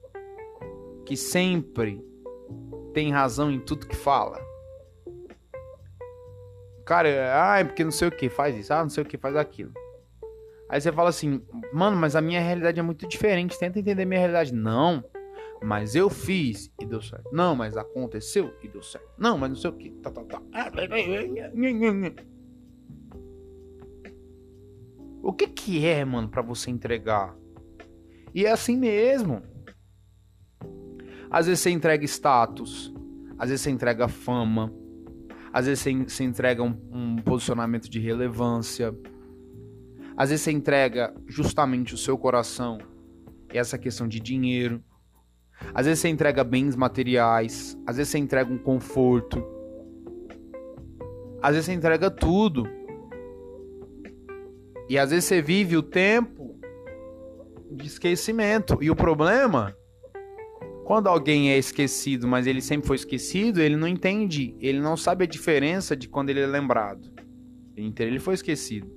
que 1.06 1.16
sempre 1.16 2.04
tem 2.94 3.12
razão 3.12 3.52
em 3.52 3.60
tudo 3.60 3.88
que 3.88 3.96
fala. 3.96 4.40
Cara, 6.86 7.10
ah, 7.34 7.60
é 7.60 7.64
porque 7.64 7.84
não 7.84 7.92
sei 7.92 8.08
o 8.08 8.12
que 8.12 8.30
faz 8.30 8.56
isso, 8.56 8.74
ah, 8.74 8.84
não 8.84 8.90
sei 8.90 9.04
o 9.04 9.08
que 9.08 9.18
faz 9.18 9.36
aquilo. 9.36 9.74
Aí 10.70 10.82
você 10.82 10.92
fala 10.92 11.10
assim, 11.10 11.42
mano, 11.72 11.96
mas 11.96 12.16
a 12.16 12.22
minha 12.22 12.42
realidade 12.42 12.80
é 12.80 12.84
muito 12.84 13.08
diferente, 13.08 13.58
tenta 13.60 13.80
entender 13.80 14.06
minha 14.06 14.20
realidade. 14.20 14.54
Não, 14.54 15.04
mas 15.62 15.96
eu 15.96 16.10
fiz 16.10 16.72
e 16.82 16.86
deu 16.86 17.02
certo. 17.02 17.30
Não, 17.32 17.56
mas 17.56 17.78
aconteceu 17.78 18.54
e 18.64 18.68
deu 18.68 18.82
certo. 18.82 19.08
Não, 19.18 19.38
mas 19.38 19.50
não 19.50 19.56
sei 19.56 19.70
o 19.70 19.74
que. 19.74 19.90
Tá, 20.02 20.12
tá, 20.12 20.24
tá. 20.24 20.42
O 25.22 25.34
que 25.34 25.48
que 25.48 25.86
é, 25.86 26.04
mano, 26.04 26.30
para 26.30 26.42
você 26.42 26.70
entregar? 26.70 27.36
E 28.34 28.46
é 28.46 28.52
assim 28.52 28.78
mesmo. 28.78 29.42
Às 31.30 31.48
vezes 31.48 31.62
você 31.62 31.72
entrega 31.72 32.06
status, 32.06 32.94
às 33.38 33.50
vezes 33.50 33.62
você 33.62 33.72
entrega 33.72 34.08
fama, 34.08 34.72
às 35.52 35.66
vezes 35.66 35.84
você 36.08 36.24
entrega 36.24 36.62
um, 36.62 36.78
um 36.92 37.16
posicionamento 37.18 37.90
de 37.90 38.00
relevância, 38.00 38.96
às 40.18 40.30
vezes 40.30 40.44
você 40.44 40.52
entrega 40.52 41.14
justamente 41.28 41.94
o 41.94 41.98
seu 41.98 42.18
coração, 42.18 42.78
essa 43.50 43.78
questão 43.78 44.08
de 44.08 44.20
dinheiro. 44.20 44.84
Às 45.74 45.86
vezes 45.86 46.00
você 46.00 46.10
entrega 46.10 46.44
bens 46.44 46.76
materiais, 46.76 47.78
às 47.86 47.98
vezes 47.98 48.12
você 48.12 48.18
entrega 48.18 48.52
um 48.52 48.58
conforto. 48.58 49.44
Às 51.42 51.52
vezes 51.52 51.66
você 51.66 51.74
entrega 51.74 52.10
tudo. 52.10 52.68
E 54.90 54.98
às 54.98 55.10
vezes 55.10 55.26
você 55.26 55.42
vive 55.42 55.76
o 55.76 55.84
tempo 55.84 56.60
de 57.72 57.88
esquecimento. 57.88 58.78
E 58.82 58.90
o 58.90 58.96
problema 58.96 59.76
quando 60.86 61.08
alguém 61.08 61.52
é 61.52 61.58
esquecido, 61.58 62.28
mas 62.28 62.46
ele 62.46 62.62
sempre 62.62 62.86
foi 62.86 62.96
esquecido, 62.96 63.60
ele 63.60 63.76
não 63.76 63.88
entende, 63.88 64.56
ele 64.60 64.80
não 64.80 64.96
sabe 64.96 65.24
a 65.24 65.28
diferença 65.28 65.96
de 65.96 66.08
quando 66.08 66.30
ele 66.30 66.42
é 66.42 66.46
lembrado. 66.46 67.12
Ele 67.76 68.20
foi 68.20 68.36
esquecido. 68.36 68.95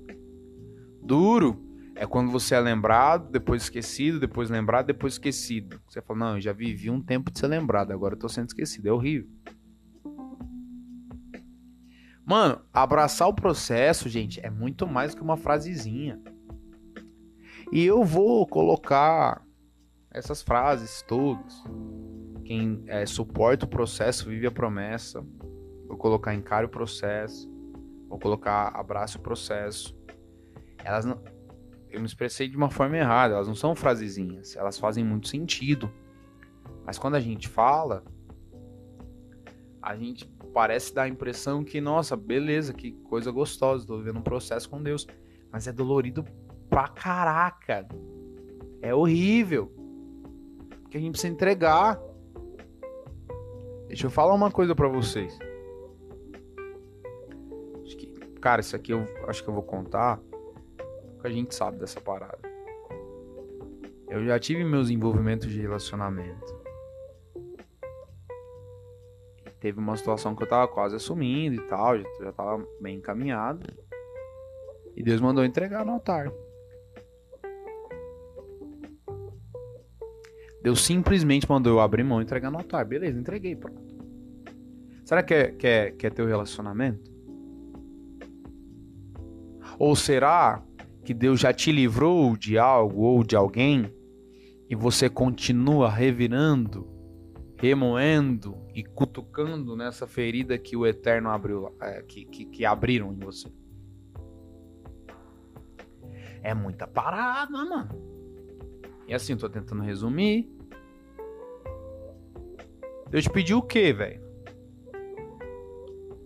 Duro 1.09 1.59
é 1.95 2.05
quando 2.05 2.29
você 2.29 2.53
é 2.53 2.59
lembrado, 2.59 3.31
depois 3.31 3.63
esquecido, 3.63 4.19
depois 4.19 4.47
lembrado, 4.47 4.85
depois 4.85 5.13
esquecido. 5.13 5.81
Você 5.87 6.03
fala, 6.03 6.19
não, 6.19 6.35
eu 6.35 6.39
já 6.39 6.53
vivi 6.53 6.87
um 6.87 7.01
tempo 7.01 7.31
de 7.31 7.39
ser 7.39 7.47
lembrado, 7.47 7.91
agora 7.91 8.13
eu 8.13 8.19
tô 8.19 8.29
sendo 8.29 8.45
esquecido. 8.45 8.89
É 8.89 8.91
horrível. 8.91 9.27
Mano, 12.23 12.61
abraçar 12.71 13.27
o 13.27 13.33
processo, 13.33 14.07
gente, 14.07 14.39
é 14.45 14.51
muito 14.51 14.85
mais 14.85 15.15
que 15.15 15.21
uma 15.23 15.35
frasezinha. 15.35 16.21
E 17.71 17.83
eu 17.83 18.03
vou 18.03 18.45
colocar 18.45 19.43
essas 20.11 20.43
frases 20.43 21.03
todas. 21.07 21.63
Quem 22.45 22.83
é, 22.85 23.03
suporta 23.07 23.65
o 23.65 23.69
processo 23.69 24.29
vive 24.29 24.45
a 24.45 24.51
promessa. 24.51 25.25
Vou 25.87 25.97
colocar 25.97 26.35
encare 26.35 26.67
o 26.67 26.69
processo. 26.69 27.51
Vou 28.07 28.19
colocar 28.19 28.67
abraço 28.75 29.17
o 29.17 29.21
processo. 29.21 29.98
Elas 30.83 31.05
não, 31.05 31.21
eu 31.89 31.99
me 31.99 32.05
expressei 32.05 32.47
de 32.47 32.55
uma 32.55 32.69
forma 32.69 32.97
errada. 32.97 33.33
Elas 33.35 33.47
não 33.47 33.55
são 33.55 33.75
frasezinhas. 33.75 34.55
Elas 34.55 34.77
fazem 34.77 35.03
muito 35.03 35.27
sentido. 35.27 35.91
Mas 36.85 36.97
quando 36.97 37.15
a 37.15 37.19
gente 37.19 37.47
fala, 37.47 38.03
a 39.81 39.95
gente 39.95 40.25
parece 40.53 40.93
dar 40.93 41.03
a 41.03 41.07
impressão 41.07 41.63
que, 41.63 41.79
nossa, 41.79 42.15
beleza, 42.15 42.73
que 42.73 42.91
coisa 42.91 43.31
gostosa, 43.31 43.85
tô 43.85 43.97
vivendo 43.97 44.19
um 44.19 44.23
processo 44.23 44.69
com 44.69 44.81
Deus. 44.81 45.07
Mas 45.51 45.67
é 45.67 45.71
dolorido 45.71 46.23
pra 46.69 46.87
caraca. 46.87 47.87
É 48.81 48.93
horrível 48.93 49.73
que 50.89 50.97
a 50.97 50.99
gente 50.99 51.11
precisa 51.11 51.33
entregar. 51.33 51.99
Deixa 53.87 54.05
eu 54.05 54.11
falar 54.11 54.33
uma 54.33 54.51
coisa 54.51 54.75
para 54.75 54.87
vocês. 54.87 55.37
Que, 57.83 58.07
cara, 58.39 58.61
isso 58.61 58.75
aqui 58.75 58.93
eu 58.93 59.05
acho 59.27 59.43
que 59.43 59.49
eu 59.49 59.53
vou 59.53 59.63
contar. 59.63 60.21
Porque 61.19 61.27
a 61.27 61.31
gente 61.31 61.53
sabe 61.53 61.77
dessa 61.77 61.99
parada. 61.99 62.39
Eu 64.07 64.23
já 64.25 64.39
tive 64.39 64.63
meus 64.63 64.89
envolvimentos 64.89 65.49
de 65.49 65.59
relacionamento. 65.59 66.57
Teve 69.59 69.77
uma 69.79 69.97
situação 69.97 70.33
que 70.33 70.43
eu 70.43 70.47
tava 70.47 70.65
quase 70.69 70.95
assumindo 70.95 71.55
e 71.55 71.67
tal. 71.67 71.99
Já, 71.99 72.07
já 72.21 72.31
tava 72.31 72.65
bem 72.79 72.99
encaminhado. 72.99 73.67
E 74.95 75.03
Deus 75.03 75.19
mandou 75.19 75.43
entregar 75.43 75.85
no 75.85 75.91
altar. 75.91 76.31
Deus 80.63 80.85
simplesmente 80.85 81.49
mandou 81.49 81.73
eu 81.73 81.79
abrir 81.81 82.05
mão 82.05 82.21
e 82.21 82.23
entregar 82.23 82.49
no 82.49 82.59
altar. 82.59 82.85
Beleza, 82.85 83.19
entreguei, 83.19 83.57
pronto. 83.57 83.93
Será 85.03 85.21
que 85.21 85.33
é, 85.33 85.51
que 85.51 85.67
é, 85.67 85.91
que 85.91 86.07
é 86.07 86.09
teu 86.09 86.25
relacionamento? 86.25 87.11
Ou 89.77 89.97
será 89.97 90.63
que 91.09 91.13
Deus 91.15 91.39
já 91.39 91.51
te 91.51 91.71
livrou 91.71 92.37
de 92.37 92.59
algo 92.59 93.01
ou 93.01 93.23
de 93.23 93.35
alguém 93.35 93.91
e 94.69 94.75
você 94.75 95.09
continua 95.09 95.89
revirando 95.89 96.87
remoendo 97.57 98.55
e 98.75 98.83
cutucando 98.83 99.75
nessa 99.75 100.05
ferida 100.05 100.55
que 100.55 100.77
o 100.77 100.85
Eterno 100.85 101.29
abriu, 101.29 101.75
é, 101.81 102.03
que, 102.03 102.25
que, 102.25 102.45
que 102.45 102.63
abriram 102.63 103.11
em 103.11 103.17
você. 103.17 103.51
É 106.43 106.53
muita 106.53 106.85
parada, 106.85 107.51
mano. 107.51 107.89
E 109.07 109.13
assim, 109.15 109.35
tô 109.35 109.49
tentando 109.49 109.81
resumir. 109.81 110.47
Deus 113.09 113.27
pediu 113.27 113.57
o 113.57 113.63
quê, 113.63 113.91
velho? 113.91 114.21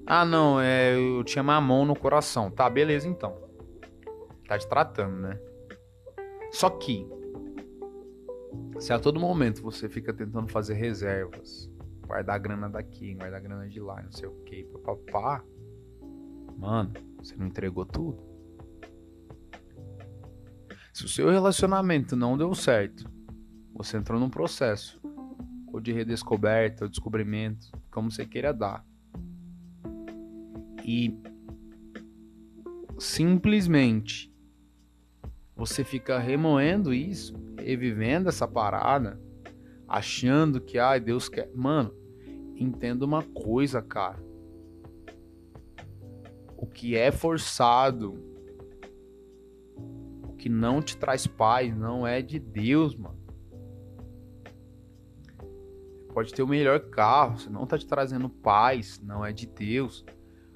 Ah, 0.06 0.26
não, 0.26 0.60
é, 0.60 0.94
eu 0.94 1.24
tinha 1.24 1.42
mamão 1.42 1.86
no 1.86 1.96
coração. 1.96 2.52
Tá, 2.52 2.70
beleza 2.70 3.08
então. 3.08 3.43
Tá 4.54 4.60
te 4.60 4.68
tratando, 4.68 5.16
né? 5.16 5.40
Só 6.52 6.70
que, 6.70 7.10
se 8.78 8.94
a 8.94 9.00
todo 9.00 9.20
momento 9.20 9.64
você 9.64 9.90
fica 9.90 10.14
tentando 10.14 10.48
fazer 10.48 10.76
reservas, 10.76 11.68
guardar 12.06 12.40
grana 12.40 12.70
daqui, 12.70 13.16
guardar 13.16 13.42
grana 13.42 13.68
de 13.68 13.80
lá, 13.80 14.00
não 14.04 14.12
sei 14.12 14.28
o 14.28 14.44
que, 14.44 14.64
papapá, 14.66 15.44
mano, 16.56 16.94
você 17.18 17.36
não 17.36 17.48
entregou 17.48 17.84
tudo. 17.84 18.24
Se 20.94 21.06
o 21.06 21.10
seu 21.10 21.32
relacionamento 21.32 22.16
não 22.16 22.38
deu 22.38 22.54
certo, 22.54 23.12
você 23.74 23.98
entrou 23.98 24.20
num 24.20 24.30
processo, 24.30 25.02
ou 25.74 25.80
de 25.80 25.92
redescoberta, 25.92 26.86
ou 26.86 26.90
descobrimento, 26.90 27.72
como 27.90 28.12
você 28.12 28.24
queira 28.24 28.54
dar. 28.54 28.86
E 30.86 31.20
simplesmente 33.00 34.32
você 35.56 35.84
fica 35.84 36.18
remoendo 36.18 36.94
isso, 36.94 37.36
revivendo 37.58 38.30
essa 38.30 38.48
parada, 38.48 39.20
achando 39.88 40.60
que, 40.60 40.80
ai, 40.80 41.00
Deus 41.00 41.30
quer. 41.30 41.52
Mano, 41.54 41.94
entenda 42.56 43.06
uma 43.06 43.22
coisa, 43.22 43.82
cara. 43.82 44.24
O 46.58 46.66
que 46.66 46.96
é 46.96 47.12
forçado, 47.12 48.14
o 50.24 50.34
que 50.36 50.50
não 50.50 50.82
te 50.82 50.98
traz 50.98 51.28
paz, 51.28 51.76
não 51.76 52.08
é 52.08 52.22
de 52.22 52.40
Deus, 52.40 52.96
mano. 52.96 53.22
Pode 56.14 56.34
ter 56.34 56.44
o 56.44 56.48
melhor 56.48 56.80
carro, 56.80 57.40
se 57.40 57.50
não 57.50 57.66
tá 57.66 57.78
te 57.78 57.88
trazendo 57.88 58.30
paz, 58.30 59.00
não 59.02 59.26
é 59.26 59.34
de 59.34 59.48
Deus. 59.48 60.06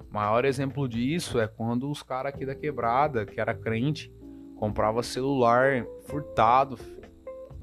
O 0.08 0.14
maior 0.14 0.44
exemplo 0.44 0.88
disso 0.88 1.38
é 1.38 1.46
quando 1.46 1.90
os 1.90 2.02
caras 2.02 2.32
aqui 2.32 2.46
da 2.46 2.54
quebrada, 2.54 3.26
que 3.26 3.40
era 3.40 3.52
crente, 3.52 4.12
Comprava 4.58 5.02
celular 5.02 5.86
furtado. 6.06 6.78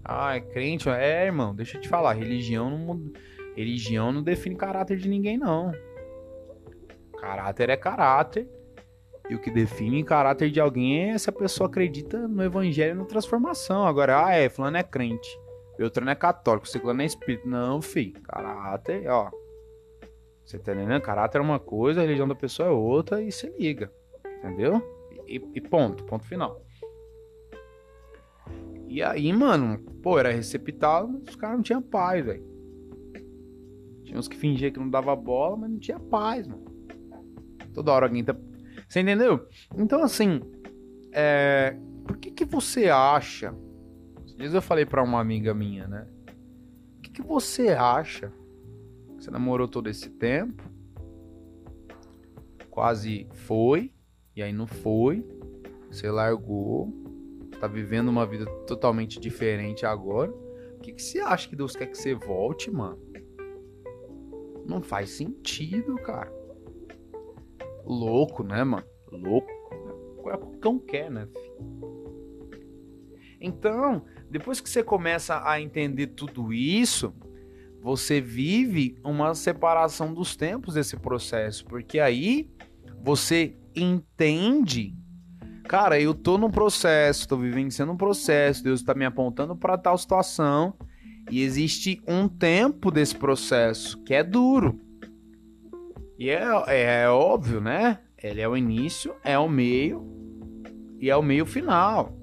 Ah, 0.04 0.36
é 0.36 0.40
crente? 0.40 0.88
É, 0.90 1.26
irmão, 1.26 1.54
deixa 1.54 1.78
eu 1.78 1.82
te 1.82 1.90
falar. 1.90 2.14
Religião 2.14 2.70
não, 2.70 3.12
religião 3.56 4.12
não 4.12 4.24
define 4.24 4.56
caráter 4.56 4.98
de 4.98 5.10
ninguém, 5.10 5.38
não. 5.38 5.72
Caráter 7.20 7.70
é 7.70 7.78
caráter. 7.78 8.48
E 9.30 9.34
o 9.34 9.42
que 9.42 9.50
define 9.50 10.04
caráter 10.04 10.52
de 10.52 10.60
alguém 10.60 11.10
é 11.10 11.18
se 11.18 11.30
a 11.30 11.34
pessoa 11.34 11.68
acredita 11.68 12.28
no 12.28 12.44
evangelho 12.44 12.92
e 12.92 12.98
na 13.00 13.06
transformação. 13.06 13.86
Agora, 13.88 14.26
ah, 14.26 14.34
é, 14.34 14.48
fulano 14.48 14.78
é 14.78 14.84
crente. 14.84 15.28
Beltrano 15.78 16.12
é 16.12 16.16
católico, 16.16 16.68
ciclano 16.68 17.02
é 17.02 17.06
espírito. 17.06 17.48
Não, 17.48 17.82
filho. 17.82 18.22
Caráter, 18.22 19.10
ó. 19.10 19.32
Você 20.46 20.60
tá 20.60 20.74
entendendo? 20.74 21.02
Caráter 21.02 21.40
é 21.40 21.42
uma 21.42 21.60
coisa, 21.60 22.02
a 22.02 22.04
religião 22.04 22.28
da 22.28 22.36
pessoa 22.36 22.70
é 22.70 22.72
outra 22.72 23.22
e 23.22 23.32
se 23.32 23.50
liga. 23.58 23.92
Entendeu? 24.38 24.80
E, 25.28 25.42
e 25.56 25.62
ponto, 25.62 26.04
ponto 26.04 26.24
final. 26.26 26.62
E 28.96 29.04
aí, 29.04 29.34
mano, 29.34 29.78
pô, 30.02 30.18
era 30.18 30.32
receptável, 30.32 31.10
mas 31.10 31.24
os 31.28 31.36
caras 31.36 31.58
não 31.58 31.64
tinham 31.64 31.82
paz, 31.82 32.26
velho. 32.26 32.42
Tinha 34.06 34.18
uns 34.18 34.30
que 34.30 34.38
fingiam 34.38 34.72
que 34.72 34.80
não 34.80 34.90
dava 34.90 35.14
bola, 35.18 35.58
mas 35.58 35.70
não 35.70 35.78
tinha 35.78 36.00
paz, 36.00 36.48
mano. 36.48 36.64
Toda 37.74 37.92
hora 37.92 38.06
alguém 38.06 38.24
tá. 38.24 38.34
Você 38.88 39.02
entendeu? 39.02 39.50
Então, 39.78 40.02
assim, 40.02 40.40
é... 41.12 41.78
por 42.08 42.16
que 42.16 42.32
que 42.32 42.46
você 42.46 42.88
acha? 42.88 43.54
Às 44.24 44.32
vezes 44.32 44.54
eu 44.54 44.62
falei 44.62 44.86
pra 44.86 45.04
uma 45.04 45.20
amiga 45.20 45.54
minha, 45.54 45.86
né? 45.90 46.08
O 46.98 47.02
que 47.02 47.10
que 47.10 47.22
você 47.22 47.72
acha? 47.72 48.32
Você 49.18 49.30
namorou 49.30 49.68
todo 49.68 49.90
esse 49.90 50.10
tempo? 50.10 50.64
Quase 52.70 53.28
foi, 53.34 53.92
e 54.34 54.42
aí 54.42 54.54
não 54.54 54.68
foi. 54.68 55.28
Você 55.92 56.10
largou, 56.10 57.05
tá 57.56 57.68
vivendo 57.68 58.10
uma 58.10 58.26
vida 58.26 58.46
totalmente 58.66 59.20
diferente 59.20 59.86
agora. 59.86 60.32
O 60.32 60.80
que, 60.82 60.94
que 60.94 61.02
você 61.02 61.20
acha 61.20 61.50
que 61.50 61.56
Deus 61.56 61.76
quer 61.76 61.88
que 61.88 61.98
você 61.98 62.14
volte, 62.14 62.70
mano? 62.70 63.00
Não 64.66 64.82
faz 64.82 65.12
sentido, 65.12 65.96
cara. 65.96 66.32
Louco, 67.86 68.44
né, 68.44 68.64
mano? 68.64 68.86
Louco. 69.12 69.50
É 70.28 70.34
o 70.34 70.52
que 70.52 70.58
cão 70.58 70.80
quer, 70.80 71.12
né? 71.12 71.28
Então, 73.40 74.04
depois 74.30 74.60
que 74.60 74.70
você 74.70 74.84
começa 74.84 75.48
a 75.48 75.62
entender 75.62 76.08
tudo 76.08 76.52
isso, 76.52 77.14
você 77.80 78.20
vive 78.20 78.98
uma 79.04 79.36
separação 79.36 80.12
dos 80.12 80.36
tempos 80.36 80.74
desse 80.74 80.98
processo, 80.98 81.64
porque 81.66 82.00
aí 82.00 82.50
você 83.04 83.56
entende 83.76 84.98
cara, 85.68 86.00
eu 86.00 86.14
tô 86.14 86.38
num 86.38 86.50
processo, 86.50 87.28
tô 87.28 87.38
vivenciando 87.38 87.92
um 87.92 87.98
processo, 87.98 88.64
Deus 88.64 88.80
está 88.80 88.94
me 88.94 89.06
apontando 89.06 89.56
para 89.56 89.78
tal 89.78 89.98
situação 89.98 90.74
e 91.30 91.42
existe 91.42 92.02
um 92.08 92.28
tempo 92.28 92.92
desse 92.92 93.16
processo 93.16 94.02
que 94.04 94.14
é 94.14 94.24
duro. 94.24 94.80
E 96.18 96.30
é, 96.30 96.44
é, 96.68 97.04
é 97.04 97.10
óbvio, 97.10 97.60
né? 97.60 98.00
Ele 98.22 98.42
é 98.42 98.48
o 98.48 98.56
início, 98.56 99.14
é 99.24 99.38
o 99.38 99.50
meio 99.50 100.06
e 101.00 101.10
é 101.10 101.16
o 101.16 101.22
meio 101.22 101.46
final. 101.46 102.18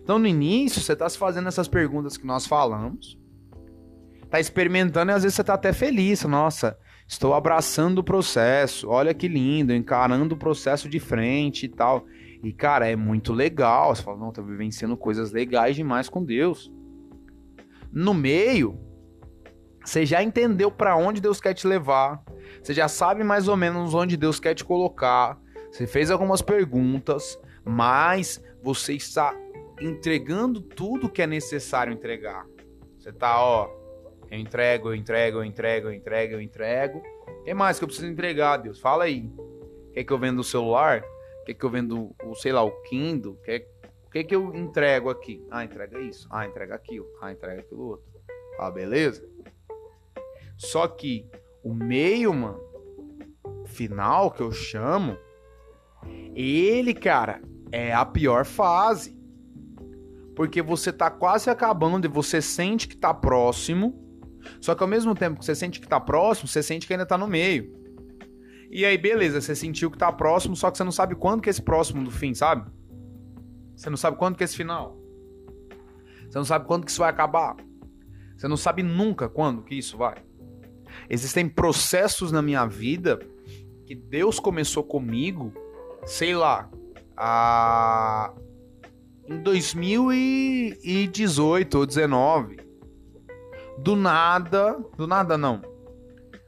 Então, 0.00 0.18
no 0.18 0.26
início, 0.26 0.80
você 0.80 0.92
está 0.92 1.08
se 1.08 1.18
fazendo 1.18 1.48
essas 1.48 1.66
perguntas 1.66 2.16
que 2.16 2.26
nós 2.26 2.46
falamos, 2.46 3.18
tá 4.30 4.38
experimentando 4.38 5.10
e 5.10 5.14
às 5.14 5.24
vezes 5.24 5.34
você 5.34 5.42
tá 5.42 5.54
até 5.54 5.72
feliz. 5.72 6.22
Nossa, 6.24 6.78
Estou 7.06 7.34
abraçando 7.34 7.98
o 7.98 8.04
processo. 8.04 8.88
Olha 8.88 9.14
que 9.14 9.28
lindo, 9.28 9.72
encarando 9.72 10.34
o 10.34 10.38
processo 10.38 10.88
de 10.88 10.98
frente 10.98 11.66
e 11.66 11.68
tal. 11.68 12.04
E, 12.42 12.52
cara, 12.52 12.88
é 12.88 12.96
muito 12.96 13.32
legal. 13.32 13.94
Você 13.94 14.02
fala, 14.02 14.18
não, 14.18 14.32
tô 14.32 14.42
vivenciando 14.42 14.96
coisas 14.96 15.32
legais 15.32 15.76
demais 15.76 16.08
com 16.08 16.24
Deus. 16.24 16.72
No 17.92 18.12
meio, 18.12 18.78
você 19.84 20.04
já 20.04 20.22
entendeu 20.22 20.70
para 20.70 20.96
onde 20.96 21.20
Deus 21.20 21.40
quer 21.40 21.54
te 21.54 21.66
levar. 21.66 22.22
Você 22.60 22.74
já 22.74 22.88
sabe 22.88 23.22
mais 23.22 23.46
ou 23.46 23.56
menos 23.56 23.94
onde 23.94 24.16
Deus 24.16 24.40
quer 24.40 24.54
te 24.54 24.64
colocar. 24.64 25.38
Você 25.70 25.86
fez 25.86 26.10
algumas 26.10 26.42
perguntas, 26.42 27.38
mas 27.64 28.42
você 28.62 28.94
está 28.94 29.34
entregando 29.80 30.60
tudo 30.60 31.08
que 31.08 31.22
é 31.22 31.26
necessário 31.26 31.92
entregar. 31.92 32.44
Você 32.98 33.12
tá, 33.12 33.40
ó, 33.40 33.68
eu 34.30 34.38
entrego, 34.38 34.88
eu 34.88 34.94
entrego, 34.94 35.38
eu 35.38 35.44
entrego, 35.44 35.88
eu 35.88 35.92
entrego, 35.92 36.34
eu 36.34 36.40
entrego. 36.40 37.02
O 37.28 37.44
que 37.44 37.54
mais 37.54 37.78
que 37.78 37.84
eu 37.84 37.88
preciso 37.88 38.08
entregar, 38.08 38.56
Deus? 38.58 38.80
Fala 38.80 39.04
aí. 39.04 39.30
Quer 39.92 40.04
que 40.04 40.12
eu 40.12 40.18
venda 40.18 40.40
o 40.40 40.44
celular? 40.44 41.04
Quer 41.44 41.54
que 41.54 41.64
eu 41.64 41.70
vendo 41.70 42.14
o, 42.24 42.34
sei 42.34 42.52
lá, 42.52 42.62
o 42.62 42.72
Kindle? 42.82 43.36
Quer, 43.44 43.68
o 44.06 44.10
que 44.10 44.24
que 44.24 44.34
eu 44.34 44.54
entrego 44.54 45.08
aqui? 45.08 45.46
Ah, 45.50 45.64
entrega 45.64 46.00
isso. 46.00 46.26
Ah, 46.30 46.44
entrega 46.44 46.74
aquilo. 46.74 47.06
Ah, 47.20 47.32
entrega 47.32 47.60
aquilo 47.60 47.82
outro. 47.82 48.06
Ah, 48.58 48.70
beleza? 48.70 49.28
Só 50.56 50.88
que 50.88 51.28
o 51.62 51.72
meio, 51.72 52.34
mano, 52.34 52.60
final 53.66 54.30
que 54.30 54.40
eu 54.40 54.50
chamo, 54.50 55.16
ele, 56.34 56.94
cara, 56.94 57.40
é 57.70 57.92
a 57.92 58.04
pior 58.04 58.44
fase. 58.44 59.16
Porque 60.34 60.60
você 60.60 60.92
tá 60.92 61.10
quase 61.10 61.48
acabando 61.48 62.06
e 62.06 62.08
você 62.08 62.42
sente 62.42 62.88
que 62.88 62.96
tá 62.96 63.14
próximo 63.14 64.05
só 64.60 64.74
que 64.74 64.82
ao 64.82 64.88
mesmo 64.88 65.14
tempo 65.14 65.38
que 65.38 65.44
você 65.44 65.54
sente 65.54 65.80
que 65.80 65.88
tá 65.88 66.00
próximo, 66.00 66.48
você 66.48 66.62
sente 66.62 66.86
que 66.86 66.92
ainda 66.92 67.06
tá 67.06 67.16
no 67.16 67.26
meio. 67.26 67.74
E 68.70 68.84
aí, 68.84 68.98
beleza, 68.98 69.40
você 69.40 69.54
sentiu 69.54 69.90
que 69.90 69.98
tá 69.98 70.12
próximo, 70.12 70.56
só 70.56 70.70
que 70.70 70.76
você 70.76 70.84
não 70.84 70.92
sabe 70.92 71.14
quando 71.14 71.40
que 71.40 71.48
é 71.48 71.52
esse 71.52 71.62
próximo 71.62 72.04
do 72.04 72.10
fim, 72.10 72.34
sabe? 72.34 72.70
Você 73.76 73.88
não 73.88 73.96
sabe 73.96 74.16
quando 74.16 74.36
que 74.36 74.42
é 74.42 74.46
esse 74.46 74.56
final. 74.56 74.98
Você 76.28 76.38
não 76.38 76.44
sabe 76.44 76.66
quando 76.66 76.84
que 76.84 76.90
isso 76.90 77.00
vai 77.00 77.10
acabar. 77.10 77.54
Você 78.36 78.48
não 78.48 78.56
sabe 78.56 78.82
nunca 78.82 79.28
quando 79.28 79.62
que 79.62 79.76
isso 79.76 79.96
vai. 79.96 80.16
Existem 81.08 81.48
processos 81.48 82.32
na 82.32 82.42
minha 82.42 82.66
vida 82.66 83.20
que 83.86 83.94
Deus 83.94 84.40
começou 84.40 84.82
comigo, 84.82 85.52
sei 86.04 86.34
lá, 86.34 86.68
a... 87.16 88.34
em 89.28 89.40
2018 89.40 91.78
ou 91.78 91.86
19 91.86 92.65
do 93.78 93.96
nada, 93.96 94.78
do 94.96 95.06
nada 95.06 95.36
não. 95.36 95.62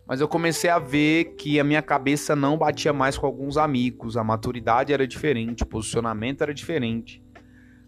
Mas 0.06 0.20
eu 0.20 0.28
comecei 0.28 0.70
a 0.70 0.78
ver 0.78 1.36
que 1.36 1.60
a 1.60 1.64
minha 1.64 1.82
cabeça 1.82 2.34
não 2.34 2.56
batia 2.56 2.92
mais 2.92 3.18
com 3.18 3.26
alguns 3.26 3.58
amigos, 3.58 4.16
a 4.16 4.24
maturidade 4.24 4.92
era 4.92 5.06
diferente, 5.06 5.62
o 5.62 5.66
posicionamento 5.66 6.40
era 6.40 6.54
diferente. 6.54 7.22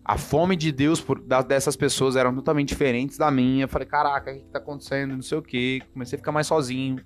A 0.04 0.18
fome 0.18 0.56
de 0.56 0.70
Deus 0.70 1.00
por, 1.00 1.20
dessas 1.20 1.76
pessoas 1.76 2.16
eram 2.16 2.34
totalmente 2.34 2.68
diferentes 2.68 3.16
da 3.16 3.30
minha. 3.30 3.64
Eu 3.64 3.68
falei, 3.68 3.86
caraca, 3.86 4.30
o 4.30 4.34
que, 4.34 4.40
que 4.40 4.50
tá 4.50 4.58
acontecendo? 4.58 5.14
Não 5.14 5.22
sei 5.22 5.38
o 5.38 5.42
que. 5.42 5.82
Comecei 5.92 6.16
a 6.16 6.18
ficar 6.18 6.32
mais 6.32 6.46
sozinho. 6.46 7.00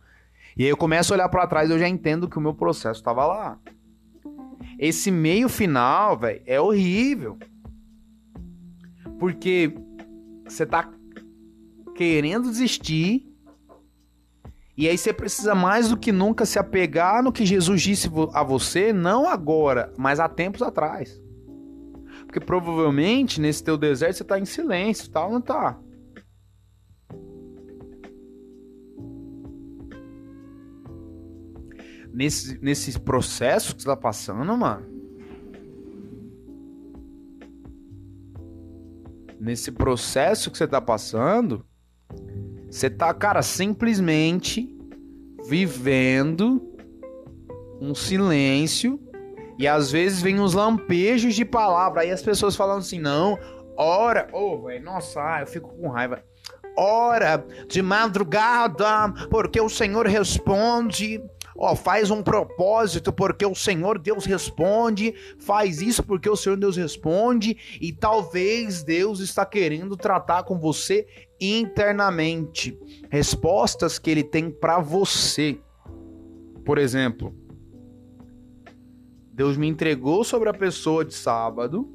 E 0.57 0.64
aí 0.64 0.70
eu 0.70 0.76
começo 0.76 1.12
a 1.12 1.16
olhar 1.16 1.28
para 1.28 1.47
trás 1.47 1.68
e 1.68 1.72
eu 1.72 1.78
já 1.78 1.89
entendo 1.89 2.28
que 2.28 2.39
o 2.39 2.41
meu 2.41 2.55
processo 2.55 3.03
tava 3.03 3.26
lá. 3.26 3.59
Esse 4.78 5.11
meio 5.11 5.49
final, 5.49 6.16
velho, 6.16 6.43
é 6.47 6.61
horrível. 6.61 7.39
Porque 9.18 9.74
você 10.45 10.64
tá 10.64 10.89
querendo 11.95 12.51
desistir. 12.51 13.30
E 14.76 14.88
aí 14.88 14.99
você 14.99 15.12
precisa 15.12 15.55
mais 15.55 15.88
do 15.88 15.97
que 15.97 16.11
nunca 16.11 16.45
se 16.45 16.59
apegar 16.59 17.22
no 17.22 17.32
que 17.32 17.47
Jesus 17.47 17.80
disse 17.80 18.11
a 18.32 18.42
você, 18.42 18.92
não 18.92 19.28
agora, 19.28 19.92
mas 19.97 20.18
há 20.18 20.28
tempos 20.28 20.62
atrás. 20.62 21.22
Porque 22.26 22.40
provavelmente 22.40 23.40
nesse 23.40 23.62
teu 23.62 23.78
deserto 23.78 24.16
você 24.16 24.24
tá 24.24 24.38
em 24.38 24.45
silêncio, 24.45 25.09
ou 25.14 25.30
não 25.30 25.40
tá? 25.40 25.78
Nesse, 32.12 32.59
nesse 32.62 32.99
processo 32.99 33.74
que 33.74 33.82
você 33.82 33.88
tá 33.88 33.97
passando, 33.97 34.57
mano. 34.57 34.86
Nesse 39.40 39.70
processo 39.70 40.51
que 40.51 40.57
você 40.57 40.66
tá 40.66 40.80
passando, 40.80 41.64
você 42.70 42.90
tá, 42.90 43.12
cara, 43.14 43.42
simplesmente 43.42 44.68
vivendo 45.46 46.61
um 47.80 47.94
silêncio 47.94 48.98
e 49.59 49.68
às 49.68 49.92
vezes 49.92 50.20
vem 50.20 50.40
uns 50.40 50.55
lampejos 50.55 51.34
de 51.34 51.44
palavra. 51.44 52.02
Aí 52.02 52.11
as 52.11 52.22
pessoas 52.22 52.57
falam 52.57 52.78
assim: 52.78 52.98
não, 52.98 53.38
ora. 53.76 54.28
Ô, 54.32 54.55
oh, 54.55 54.62
velho, 54.62 54.84
nossa, 54.84 55.40
eu 55.40 55.46
fico 55.46 55.68
com 55.76 55.88
raiva. 55.88 56.22
Ora 56.76 57.44
de 57.68 57.80
madrugada, 57.80 59.12
porque 59.30 59.61
o 59.61 59.68
Senhor 59.68 60.07
responde. 60.07 61.22
Ó, 61.57 61.76
faz 61.76 62.11
um 62.11 62.22
propósito 62.22 63.12
porque 63.12 63.46
o 63.46 63.55
Senhor 63.55 63.98
Deus 63.98 64.24
responde, 64.24 65.14
faz 65.38 65.80
isso 65.80 66.02
porque 66.02 66.28
o 66.28 66.36
Senhor 66.36 66.57
Deus 66.57 66.76
responde, 66.76 67.57
e 67.80 67.92
talvez 67.92 68.82
Deus 68.82 69.20
está 69.20 69.46
querendo 69.46 69.96
tratar 69.96 70.42
com 70.42 70.59
você 70.59 71.07
internamente. 71.40 72.76
Respostas 73.09 73.98
que 73.98 74.11
ele 74.11 74.24
tem 74.24 74.50
para 74.50 74.80
você. 74.80 75.59
Por 76.64 76.78
exemplo, 76.78 77.34
Deus 79.32 79.57
me 79.57 79.68
entregou 79.68 80.24
sobre 80.24 80.48
a 80.48 80.55
pessoa 80.55 81.05
de 81.05 81.14
sábado 81.14 81.92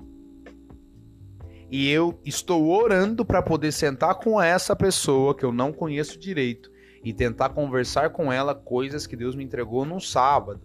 e 1.72 1.90
eu 1.90 2.20
estou 2.26 2.68
orando 2.68 3.26
para 3.26 3.42
poder 3.42 3.72
sentar 3.72 4.16
com 4.16 4.42
essa 4.42 4.76
pessoa 4.76 5.36
que 5.36 5.44
eu 5.44 5.52
não 5.52 5.72
conheço 5.72 6.18
direito 6.20 6.70
e 7.04 7.14
tentar 7.14 7.50
conversar 7.50 8.12
com 8.12 8.32
ela 8.32 8.54
coisas 8.54 9.08
que 9.08 9.16
Deus 9.16 9.36
me 9.36 9.44
entregou 9.44 9.86
no 9.86 10.00
sábado. 10.00 10.62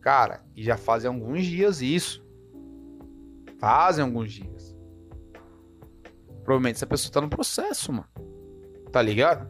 Cara, 0.00 0.42
e 0.56 0.62
já 0.62 0.76
fazem 0.76 1.08
alguns 1.08 1.44
dias 1.44 1.80
isso. 1.80 2.24
Fazem 3.58 4.04
alguns 4.04 4.32
dias. 4.32 4.76
Provavelmente 6.42 6.76
essa 6.76 6.86
pessoa 6.86 7.12
tá 7.12 7.20
no 7.20 7.28
processo, 7.28 7.92
mano. 7.92 8.08
Tá 8.90 9.00
ligado? 9.00 9.48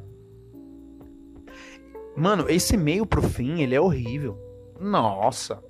Mano, 2.16 2.48
esse 2.48 2.76
meio 2.76 3.06
pro 3.06 3.22
fim, 3.22 3.62
ele 3.62 3.74
é 3.74 3.80
horrível. 3.80 4.36
Nossa. 4.78 5.62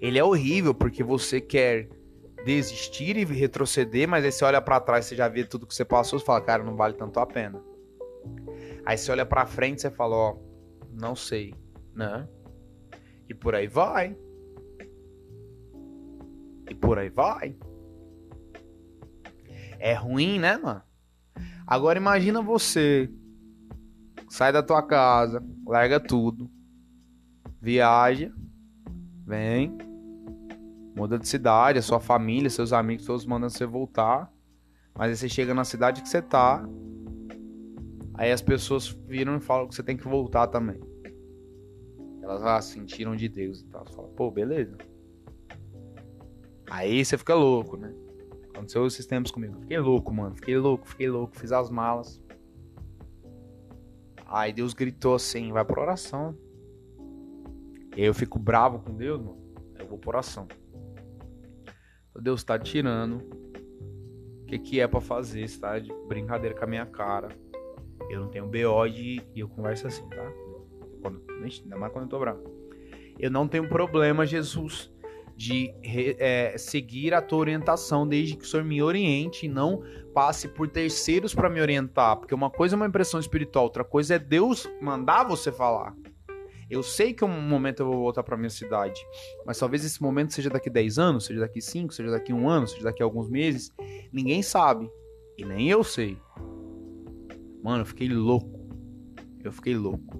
Ele 0.00 0.18
é 0.18 0.24
horrível 0.24 0.74
porque 0.74 1.02
você 1.02 1.40
quer 1.40 1.88
desistir 2.44 3.16
e 3.16 3.24
retroceder, 3.24 4.08
mas 4.08 4.24
aí 4.24 4.32
você 4.32 4.44
olha 4.44 4.60
para 4.60 4.80
trás, 4.80 5.04
você 5.04 5.14
já 5.14 5.28
vê 5.28 5.44
tudo 5.44 5.66
que 5.66 5.74
você 5.74 5.84
passou, 5.84 6.18
e 6.18 6.22
fala, 6.22 6.40
cara, 6.40 6.64
não 6.64 6.74
vale 6.74 6.94
tanto 6.94 7.20
a 7.20 7.26
pena. 7.26 7.62
Aí 8.90 8.98
você 8.98 9.12
olha 9.12 9.24
para 9.24 9.46
frente, 9.46 9.82
você 9.82 9.88
fala, 9.88 10.16
ó, 10.16 10.36
não 10.92 11.14
sei, 11.14 11.54
né? 11.94 12.28
E 13.28 13.32
por 13.32 13.54
aí 13.54 13.68
vai. 13.68 14.18
E 16.68 16.74
por 16.74 16.98
aí 16.98 17.08
vai. 17.08 17.56
É 19.78 19.94
ruim, 19.94 20.40
né, 20.40 20.56
mano? 20.56 20.82
Agora 21.64 22.00
imagina 22.00 22.42
você 22.42 23.08
sai 24.28 24.52
da 24.52 24.60
tua 24.60 24.82
casa, 24.82 25.40
larga 25.64 26.00
tudo, 26.00 26.50
viaja, 27.62 28.32
vem, 29.24 29.78
muda 30.96 31.16
de 31.16 31.28
cidade, 31.28 31.78
a 31.78 31.82
sua 31.82 32.00
família, 32.00 32.50
seus 32.50 32.72
amigos, 32.72 33.06
todos 33.06 33.24
mandam 33.24 33.48
você 33.48 33.64
voltar. 33.64 34.28
Mas 34.98 35.10
aí 35.10 35.16
você 35.16 35.28
chega 35.28 35.54
na 35.54 35.62
cidade 35.62 36.02
que 36.02 36.08
você 36.08 36.20
tá. 36.20 36.66
Aí 38.20 38.30
as 38.30 38.42
pessoas 38.42 38.86
viram 38.86 39.38
e 39.38 39.40
falam 39.40 39.66
que 39.66 39.74
você 39.74 39.82
tem 39.82 39.96
que 39.96 40.06
voltar 40.06 40.46
também. 40.46 40.78
Elas 42.22 42.42
ah, 42.42 42.60
sentiram 42.60 43.16
de 43.16 43.30
Deus 43.30 43.62
e 43.62 43.66
tal. 43.68 43.86
Fala, 43.86 44.08
pô, 44.08 44.30
beleza. 44.30 44.76
Aí 46.68 47.02
você 47.02 47.16
fica 47.16 47.34
louco, 47.34 47.78
né? 47.78 47.90
Aconteceu 48.50 48.86
esses 48.86 49.06
tempos 49.06 49.30
comigo. 49.30 49.58
Fiquei 49.60 49.78
louco, 49.78 50.12
mano. 50.12 50.36
Fiquei 50.36 50.58
louco, 50.58 50.86
fiquei 50.86 51.08
louco. 51.08 51.34
Fiz 51.34 51.50
as 51.50 51.70
malas. 51.70 52.22
Aí 54.26 54.52
Deus 54.52 54.74
gritou 54.74 55.14
assim: 55.14 55.50
vai 55.50 55.64
pra 55.64 55.80
oração. 55.80 56.36
E 57.96 58.02
aí 58.02 58.06
eu 58.06 58.12
fico 58.12 58.38
bravo 58.38 58.80
com 58.80 58.94
Deus, 58.94 59.18
mano. 59.18 59.40
Eu 59.78 59.86
vou 59.86 59.96
pra 59.98 60.10
oração. 60.10 60.46
Deus 62.20 62.44
tá 62.44 62.58
tirando. 62.58 63.16
O 64.42 64.44
que, 64.44 64.58
que 64.58 64.78
é 64.78 64.86
para 64.86 65.00
fazer? 65.00 65.48
Você 65.48 65.58
tá 65.58 65.78
de 65.78 65.90
brincadeira 66.06 66.54
com 66.54 66.64
a 66.64 66.68
minha 66.68 66.84
cara. 66.84 67.28
Eu 68.10 68.20
não 68.20 68.28
tenho 68.28 68.46
BO 68.46 68.88
de. 68.88 69.22
E 69.34 69.40
eu 69.40 69.48
converso 69.48 69.86
assim, 69.86 70.06
tá? 70.08 70.32
Quando, 71.00 71.22
ainda 71.42 71.76
mais 71.76 71.92
quando 71.92 72.04
eu 72.04 72.10
tô 72.10 72.18
bravo. 72.18 72.42
Eu 73.18 73.30
não 73.30 73.46
tenho 73.46 73.68
problema, 73.68 74.26
Jesus, 74.26 74.92
de 75.36 75.72
é, 76.18 76.54
seguir 76.58 77.14
a 77.14 77.22
tua 77.22 77.38
orientação 77.38 78.06
desde 78.06 78.36
que 78.36 78.44
o 78.44 78.46
Senhor 78.46 78.64
me 78.64 78.82
oriente 78.82 79.46
e 79.46 79.48
não 79.48 79.82
passe 80.12 80.48
por 80.48 80.68
terceiros 80.68 81.34
para 81.34 81.48
me 81.48 81.60
orientar. 81.60 82.16
Porque 82.16 82.34
uma 82.34 82.50
coisa 82.50 82.74
é 82.74 82.76
uma 82.76 82.86
impressão 82.86 83.20
espiritual, 83.20 83.64
outra 83.64 83.84
coisa 83.84 84.16
é 84.16 84.18
Deus 84.18 84.68
mandar 84.80 85.24
você 85.24 85.52
falar. 85.52 85.94
Eu 86.70 86.82
sei 86.82 87.12
que 87.12 87.24
um 87.24 87.40
momento 87.40 87.80
eu 87.80 87.86
vou 87.86 87.96
voltar 87.96 88.22
para 88.22 88.36
minha 88.36 88.48
cidade, 88.48 89.04
mas 89.44 89.58
talvez 89.58 89.84
esse 89.84 90.00
momento 90.00 90.32
seja 90.32 90.48
daqui 90.48 90.70
10 90.70 90.98
anos, 90.98 91.24
seja 91.24 91.40
daqui 91.40 91.60
5, 91.60 91.92
seja 91.92 92.10
daqui 92.10 92.32
um 92.32 92.48
ano, 92.48 92.66
seja 92.68 92.84
daqui 92.84 93.02
alguns 93.02 93.28
meses. 93.28 93.72
Ninguém 94.12 94.40
sabe. 94.40 94.88
E 95.36 95.44
nem 95.44 95.68
eu 95.68 95.82
sei. 95.82 96.16
Mano, 97.62 97.82
eu 97.82 97.86
fiquei 97.86 98.08
louco. 98.08 98.60
Eu 99.42 99.52
fiquei 99.52 99.74
louco. 99.74 100.18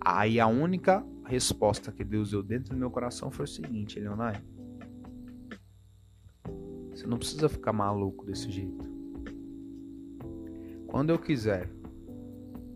Aí 0.00 0.38
a 0.38 0.46
única 0.46 1.04
resposta 1.24 1.90
que 1.90 2.04
Deus 2.04 2.30
deu 2.30 2.42
dentro 2.42 2.74
do 2.74 2.78
meu 2.78 2.90
coração 2.90 3.30
foi 3.30 3.44
o 3.44 3.48
seguinte, 3.48 3.98
Leonai. 3.98 4.42
Você 6.90 7.06
não 7.06 7.18
precisa 7.18 7.48
ficar 7.48 7.72
maluco 7.72 8.24
desse 8.24 8.50
jeito. 8.50 8.92
Quando 10.86 11.10
eu 11.10 11.18
quiser 11.18 11.70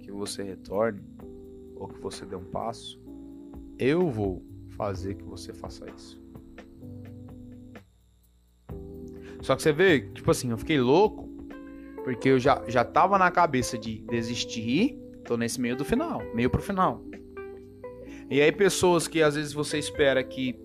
que 0.00 0.10
você 0.10 0.42
retorne, 0.42 1.02
ou 1.76 1.86
que 1.86 2.00
você 2.00 2.26
dê 2.26 2.34
um 2.34 2.44
passo, 2.44 3.00
eu 3.78 4.10
vou 4.10 4.42
fazer 4.70 5.14
que 5.14 5.22
você 5.22 5.52
faça 5.52 5.88
isso. 5.90 6.20
Só 9.40 9.54
que 9.54 9.62
você 9.62 9.72
vê, 9.72 10.00
tipo 10.10 10.30
assim, 10.30 10.50
eu 10.50 10.58
fiquei 10.58 10.80
louco 10.80 11.27
porque 12.08 12.30
eu 12.30 12.38
já, 12.38 12.64
já 12.66 12.82
tava 12.82 13.18
na 13.18 13.30
cabeça 13.30 13.76
de 13.76 13.98
desistir, 13.98 14.98
tô 15.26 15.36
nesse 15.36 15.60
meio 15.60 15.76
do 15.76 15.84
final, 15.84 16.22
meio 16.34 16.48
pro 16.48 16.62
final. 16.62 17.04
E 18.30 18.40
aí 18.40 18.50
pessoas 18.50 19.06
que 19.06 19.22
às 19.22 19.34
vezes 19.34 19.52
você 19.52 19.78
espera 19.78 20.24
que 20.24 20.58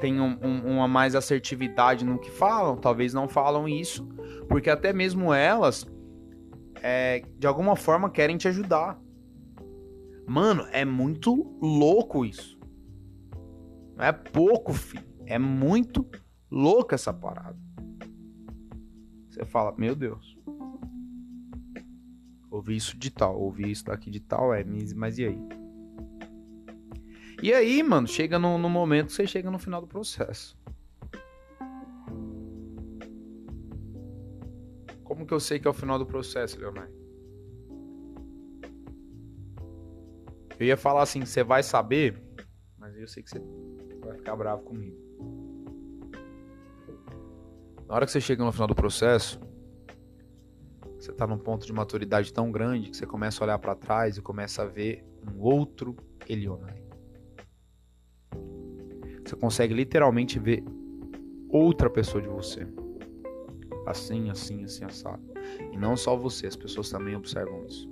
tenham 0.00 0.38
um, 0.40 0.74
uma 0.74 0.86
mais 0.86 1.16
assertividade 1.16 2.04
no 2.04 2.16
que 2.16 2.30
falam, 2.30 2.76
talvez 2.76 3.12
não 3.12 3.28
falam 3.28 3.68
isso, 3.68 4.08
porque 4.48 4.70
até 4.70 4.92
mesmo 4.92 5.34
elas, 5.34 5.84
é, 6.80 7.24
de 7.36 7.46
alguma 7.48 7.74
forma, 7.74 8.08
querem 8.08 8.36
te 8.36 8.46
ajudar. 8.46 9.00
Mano, 10.28 10.64
é 10.70 10.84
muito 10.84 11.58
louco 11.60 12.24
isso. 12.24 12.56
Não 13.96 14.04
é 14.04 14.12
pouco, 14.12 14.72
filho. 14.72 15.04
É 15.26 15.40
muito 15.40 16.06
louca 16.48 16.94
essa 16.94 17.12
parada. 17.12 17.58
Você 19.28 19.44
fala, 19.44 19.74
meu 19.76 19.96
Deus. 19.96 20.35
Ouvi 22.50 22.76
isso 22.76 22.96
de 22.96 23.10
tal, 23.10 23.38
ouvi 23.38 23.70
isso 23.70 23.84
daqui 23.84 24.10
de 24.10 24.20
tal, 24.20 24.54
é, 24.54 24.64
mas 24.94 25.18
e 25.18 25.26
aí? 25.26 25.38
E 27.42 27.52
aí, 27.52 27.82
mano, 27.82 28.06
chega 28.06 28.38
no, 28.38 28.56
no 28.56 28.70
momento, 28.70 29.12
você 29.12 29.26
chega 29.26 29.50
no 29.50 29.58
final 29.58 29.80
do 29.80 29.86
processo. 29.86 30.56
Como 35.04 35.26
que 35.26 35.34
eu 35.34 35.40
sei 35.40 35.58
que 35.58 35.68
é 35.68 35.70
o 35.70 35.74
final 35.74 35.98
do 35.98 36.06
processo, 36.06 36.58
Leonardo? 36.58 36.94
Eu 40.58 40.66
ia 40.66 40.76
falar 40.76 41.02
assim, 41.02 41.20
você 41.20 41.44
vai 41.44 41.62
saber, 41.62 42.20
mas 42.78 42.96
eu 42.96 43.06
sei 43.06 43.22
que 43.22 43.30
você 43.30 43.42
vai 44.00 44.16
ficar 44.16 44.34
bravo 44.34 44.62
comigo. 44.62 44.96
Na 47.86 47.94
hora 47.94 48.06
que 48.06 48.12
você 48.12 48.20
chega 48.20 48.42
no 48.42 48.50
final 48.50 48.66
do 48.66 48.74
processo, 48.74 49.38
você 51.06 51.12
tá 51.12 51.24
num 51.24 51.38
ponto 51.38 51.64
de 51.64 51.72
maturidade 51.72 52.32
tão 52.32 52.50
grande 52.50 52.90
que 52.90 52.96
você 52.96 53.06
começa 53.06 53.42
a 53.42 53.44
olhar 53.44 53.58
para 53.60 53.76
trás 53.76 54.16
e 54.16 54.22
começa 54.22 54.62
a 54.62 54.66
ver 54.66 55.04
um 55.22 55.40
outro 55.40 55.96
Elionai. 56.28 56.82
Você 59.24 59.36
consegue 59.36 59.72
literalmente 59.72 60.38
ver 60.40 60.64
outra 61.48 61.88
pessoa 61.88 62.20
de 62.20 62.28
você. 62.28 62.66
Assim, 63.86 64.30
assim, 64.30 64.64
assim, 64.64 64.84
assado. 64.84 65.22
E 65.72 65.76
não 65.76 65.96
só 65.96 66.16
você, 66.16 66.48
as 66.48 66.56
pessoas 66.56 66.90
também 66.90 67.14
observam 67.14 67.64
isso. 67.64 67.88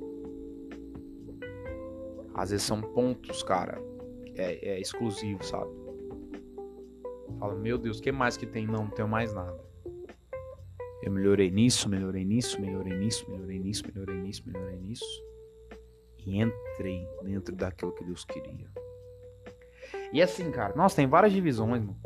Às 2.34 2.50
vezes 2.50 2.66
são 2.66 2.80
pontos, 2.80 3.44
cara, 3.44 3.80
é, 4.34 4.70
é 4.70 4.80
exclusivo, 4.80 5.44
sabe? 5.44 5.70
Fala, 7.38 7.54
meu 7.54 7.78
Deus, 7.78 8.00
o 8.00 8.02
que 8.02 8.10
mais 8.10 8.36
que 8.36 8.46
tem? 8.46 8.66
Não, 8.66 8.84
não 8.84 8.90
tenho 8.90 9.06
mais 9.06 9.32
nada. 9.32 9.73
Eu 11.04 11.12
melhorei 11.12 11.50
nisso, 11.50 11.86
melhorei 11.86 12.24
nisso, 12.24 12.58
melhorei 12.58 12.96
nisso, 12.96 13.30
melhorei 13.30 13.58
nisso, 13.58 13.84
melhorei 13.86 14.16
nisso, 14.22 14.42
melhorei 14.46 14.78
nisso. 14.78 15.04
E 16.26 16.40
entrei 16.40 17.06
dentro 17.22 17.54
daquilo 17.54 17.92
que 17.92 18.02
Deus 18.02 18.24
queria. 18.24 18.70
E 20.10 20.22
assim, 20.22 20.50
cara, 20.50 20.74
nossa, 20.74 20.96
tem 20.96 21.06
várias 21.06 21.30
divisões, 21.30 21.82
mano. 21.82 22.00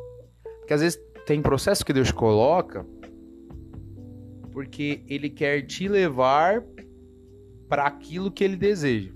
Porque 0.59 0.75
às 0.75 0.81
vezes 0.81 1.01
tem 1.25 1.41
processo 1.41 1.85
que 1.85 1.93
Deus 1.93 2.11
coloca 2.11 2.85
porque 4.51 5.05
ele 5.07 5.31
quer 5.31 5.63
te 5.63 5.87
levar 5.87 6.65
para 7.69 7.87
aquilo 7.87 8.33
que 8.33 8.43
ele 8.43 8.57
deseja. 8.57 9.13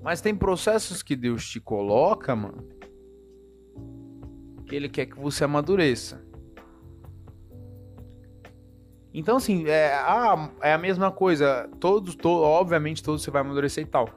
Mas 0.00 0.22
tem 0.22 0.34
processos 0.34 1.02
que 1.02 1.14
Deus 1.14 1.46
te 1.46 1.60
coloca, 1.60 2.34
mano, 2.34 2.66
que 4.64 4.74
ele 4.74 4.88
quer 4.88 5.04
que 5.04 5.20
você 5.20 5.44
amadureça. 5.44 6.31
Então, 9.14 9.36
assim, 9.36 9.66
é, 9.66 9.92
ah, 9.94 10.50
é 10.62 10.72
a 10.72 10.78
mesma 10.78 11.10
coisa. 11.10 11.68
Todos, 11.78 12.14
to, 12.14 12.28
obviamente, 12.28 13.02
todos 13.02 13.22
você 13.22 13.30
vai 13.30 13.42
amadurecer 13.42 13.84
e 13.84 13.86
tal. 13.86 14.08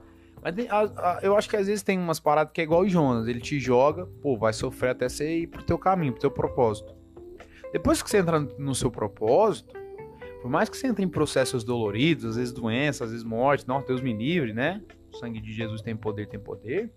Mas 0.41 0.56
a, 0.70 0.80
a, 0.80 1.20
eu 1.22 1.36
acho 1.36 1.50
que 1.50 1.58
às 1.58 1.68
vezes 1.68 1.84
tem 1.84 1.98
umas 1.98 2.20
paradas 2.20 2.54
que 2.54 2.62
é 2.62 2.64
igual 2.64 2.82
o 2.82 2.88
Jonas. 2.88 3.28
Ele 3.28 3.41
te 3.41 3.60
joga, 3.60 4.06
pô, 4.22 4.38
vai 4.38 4.54
sofrer 4.54 4.91
até 4.91 5.10
você 5.10 5.39
ir 5.39 5.48
pro 5.48 5.64
teu 5.64 5.78
caminho, 5.78 6.14
pro 6.14 6.22
teu 6.22 6.32
propósito. 6.32 6.93
Depois 7.74 8.02
que 8.02 8.10
você 8.10 8.20
entra 8.20 8.39
no 8.39 8.74
seu 8.74 8.89
propósito, 8.89 9.74
por 10.41 10.50
mais 10.50 10.70
que 10.70 10.78
você 10.78 10.88
entre 10.88 11.04
em 11.04 11.10
processos 11.10 11.64
doloridos, 11.64 12.24
às 12.24 12.36
vezes 12.38 12.54
doenças, 12.54 13.02
às 13.02 13.10
vezes 13.10 13.26
morte, 13.26 13.68
não, 13.68 13.82
Deus 13.82 14.00
me 14.00 14.14
livre, 14.14 14.54
né? 14.54 14.82
O 15.12 15.18
sangue 15.18 15.41
de 15.41 15.52
Jesus 15.52 15.82
tem 15.82 15.96
poder, 15.96 16.28
tem 16.28 16.39
poder. 16.39 16.93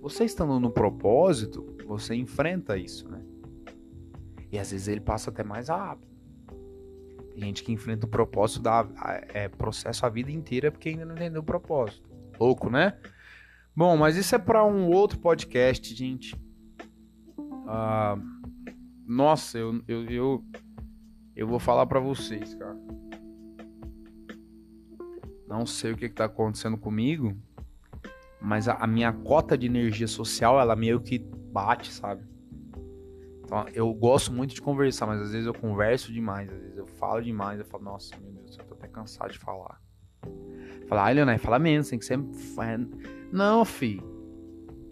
Você 0.00 0.24
estando 0.24 0.60
no 0.60 0.70
propósito, 0.70 1.66
você 1.86 2.14
enfrenta 2.14 2.76
isso, 2.76 3.08
né? 3.08 3.22
E 4.52 4.58
às 4.58 4.70
vezes 4.70 4.86
ele 4.86 5.00
passa 5.00 5.30
até 5.30 5.42
mais 5.42 5.68
rápido. 5.68 6.11
Gente 7.34 7.62
que 7.62 7.72
enfrenta 7.72 8.06
o 8.06 8.08
propósito 8.08 8.62
da 8.62 8.86
é, 9.32 9.48
processo 9.48 10.04
a 10.04 10.08
vida 10.08 10.30
inteira 10.30 10.70
porque 10.70 10.90
ainda 10.90 11.04
não 11.04 11.14
entendeu 11.14 11.40
o 11.40 11.44
propósito. 11.44 12.10
Louco, 12.38 12.68
né? 12.68 12.98
Bom, 13.74 13.96
mas 13.96 14.16
isso 14.16 14.34
é 14.34 14.38
para 14.38 14.64
um 14.64 14.90
outro 14.90 15.18
podcast, 15.18 15.94
gente. 15.94 16.36
Ah, 17.66 18.18
nossa, 19.06 19.58
eu, 19.58 19.82
eu, 19.88 20.04
eu, 20.10 20.44
eu 21.34 21.46
vou 21.46 21.58
falar 21.58 21.86
para 21.86 21.98
vocês, 21.98 22.54
cara. 22.54 22.76
Não 25.48 25.64
sei 25.64 25.92
o 25.92 25.96
que, 25.96 26.08
que 26.08 26.14
tá 26.14 26.26
acontecendo 26.26 26.76
comigo, 26.76 27.36
mas 28.40 28.68
a, 28.68 28.74
a 28.74 28.86
minha 28.86 29.12
cota 29.12 29.56
de 29.56 29.66
energia 29.66 30.08
social, 30.08 30.60
ela 30.60 30.74
meio 30.76 31.00
que 31.00 31.18
bate, 31.18 31.92
sabe? 31.92 32.22
Então, 33.44 33.66
eu 33.74 33.92
gosto 33.92 34.32
muito 34.32 34.54
de 34.54 34.62
conversar, 34.62 35.06
mas 35.06 35.20
às 35.20 35.32
vezes 35.32 35.46
eu 35.46 35.52
converso 35.52 36.12
demais, 36.12 36.50
às 36.50 36.58
vezes 36.58 36.71
falo 37.02 37.20
demais, 37.20 37.58
eu 37.58 37.64
falo, 37.64 37.82
nossa, 37.82 38.16
meu 38.18 38.30
Deus, 38.30 38.56
eu 38.56 38.64
tô 38.64 38.74
até 38.74 38.86
cansado 38.86 39.32
de 39.32 39.38
falar. 39.40 39.82
Falar, 40.86 41.08
ah, 41.08 41.10
Leonel, 41.10 41.36
fala 41.36 41.58
menos, 41.58 41.88
tem 41.88 41.98
que 41.98 42.04
ser. 42.04 42.16
Não, 43.32 43.64
fi. 43.64 44.00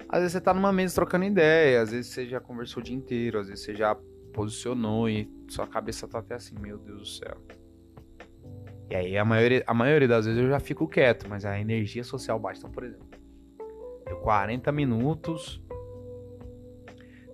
Às 0.09 0.19
vezes 0.19 0.33
você 0.33 0.41
tá 0.41 0.53
numa 0.53 0.73
mesa 0.73 0.93
trocando 0.93 1.25
ideia, 1.25 1.81
às 1.81 1.93
vezes 1.93 2.11
você 2.11 2.27
já 2.27 2.41
conversou 2.41 2.81
o 2.81 2.85
dia 2.85 2.97
inteiro, 2.97 3.39
às 3.39 3.47
vezes 3.47 3.65
você 3.65 3.77
já 3.77 3.95
posicionou 4.35 5.09
e 5.09 5.31
sua 5.49 5.69
cabeça 5.69 6.09
tá 6.09 6.19
até 6.19 6.35
assim, 6.35 6.57
meu 6.59 6.79
Deus 6.79 6.99
do 6.99 7.07
céu. 7.07 7.37
E 8.91 8.97
aí 8.97 9.17
a 9.17 9.25
maioria, 9.25 9.63
a 9.65 9.73
maioria 9.73 10.09
das 10.09 10.27
vezes 10.27 10.43
eu 10.43 10.49
já 10.49 10.59
fico 10.59 10.89
quieto, 10.89 11.29
mas 11.29 11.45
a 11.45 11.61
energia 11.61 12.03
social 12.03 12.41
baixa. 12.41 12.59
Então, 12.59 12.73
por 12.73 12.83
exemplo, 12.83 13.07
deu 14.05 14.17
40 14.17 14.73
minutos, 14.73 15.63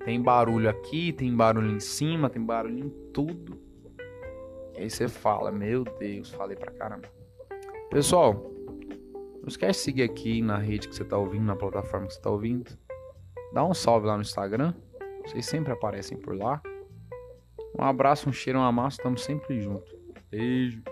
tem 0.05 0.21
barulho 0.21 0.69
aqui, 0.69 1.15
tem 1.15 1.35
barulho 1.35 1.71
em 1.71 1.81
cima, 1.81 2.29
tem 2.29 2.45
barulho 2.45 2.79
em 2.79 2.91
tudo. 3.11 3.66
E 4.77 4.83
aí 4.83 4.91
você 4.91 5.09
fala, 5.09 5.51
meu 5.51 5.85
Deus, 5.85 6.31
falei 6.31 6.57
pra 6.57 6.71
caramba. 6.73 7.09
Pessoal, 7.91 8.35
não 9.41 9.49
esquece 9.49 9.79
de 9.79 9.85
seguir 9.85 10.03
aqui 10.03 10.43
na 10.43 10.59
rede 10.59 10.89
que 10.89 10.95
você 10.95 11.05
tá 11.05 11.17
ouvindo, 11.17 11.45
na 11.45 11.57
plataforma 11.57 12.07
que 12.07 12.15
você 12.15 12.21
tá 12.21 12.31
ouvindo. 12.31 12.71
Dá 13.53 13.65
um 13.65 13.73
salve 13.73 14.07
lá 14.07 14.17
no 14.17 14.23
Instagram. 14.23 14.75
Vocês 15.25 15.47
sempre 15.47 15.73
aparecem 15.73 16.19
por 16.19 16.37
lá. 16.37 16.61
Um 17.79 17.85
abraço, 17.85 18.29
um 18.29 18.33
cheiro, 18.33 18.59
um 18.59 18.63
amasso, 18.63 18.99
estamos 18.99 19.23
sempre 19.23 19.61
juntos. 19.61 19.95
Beijo. 20.31 20.83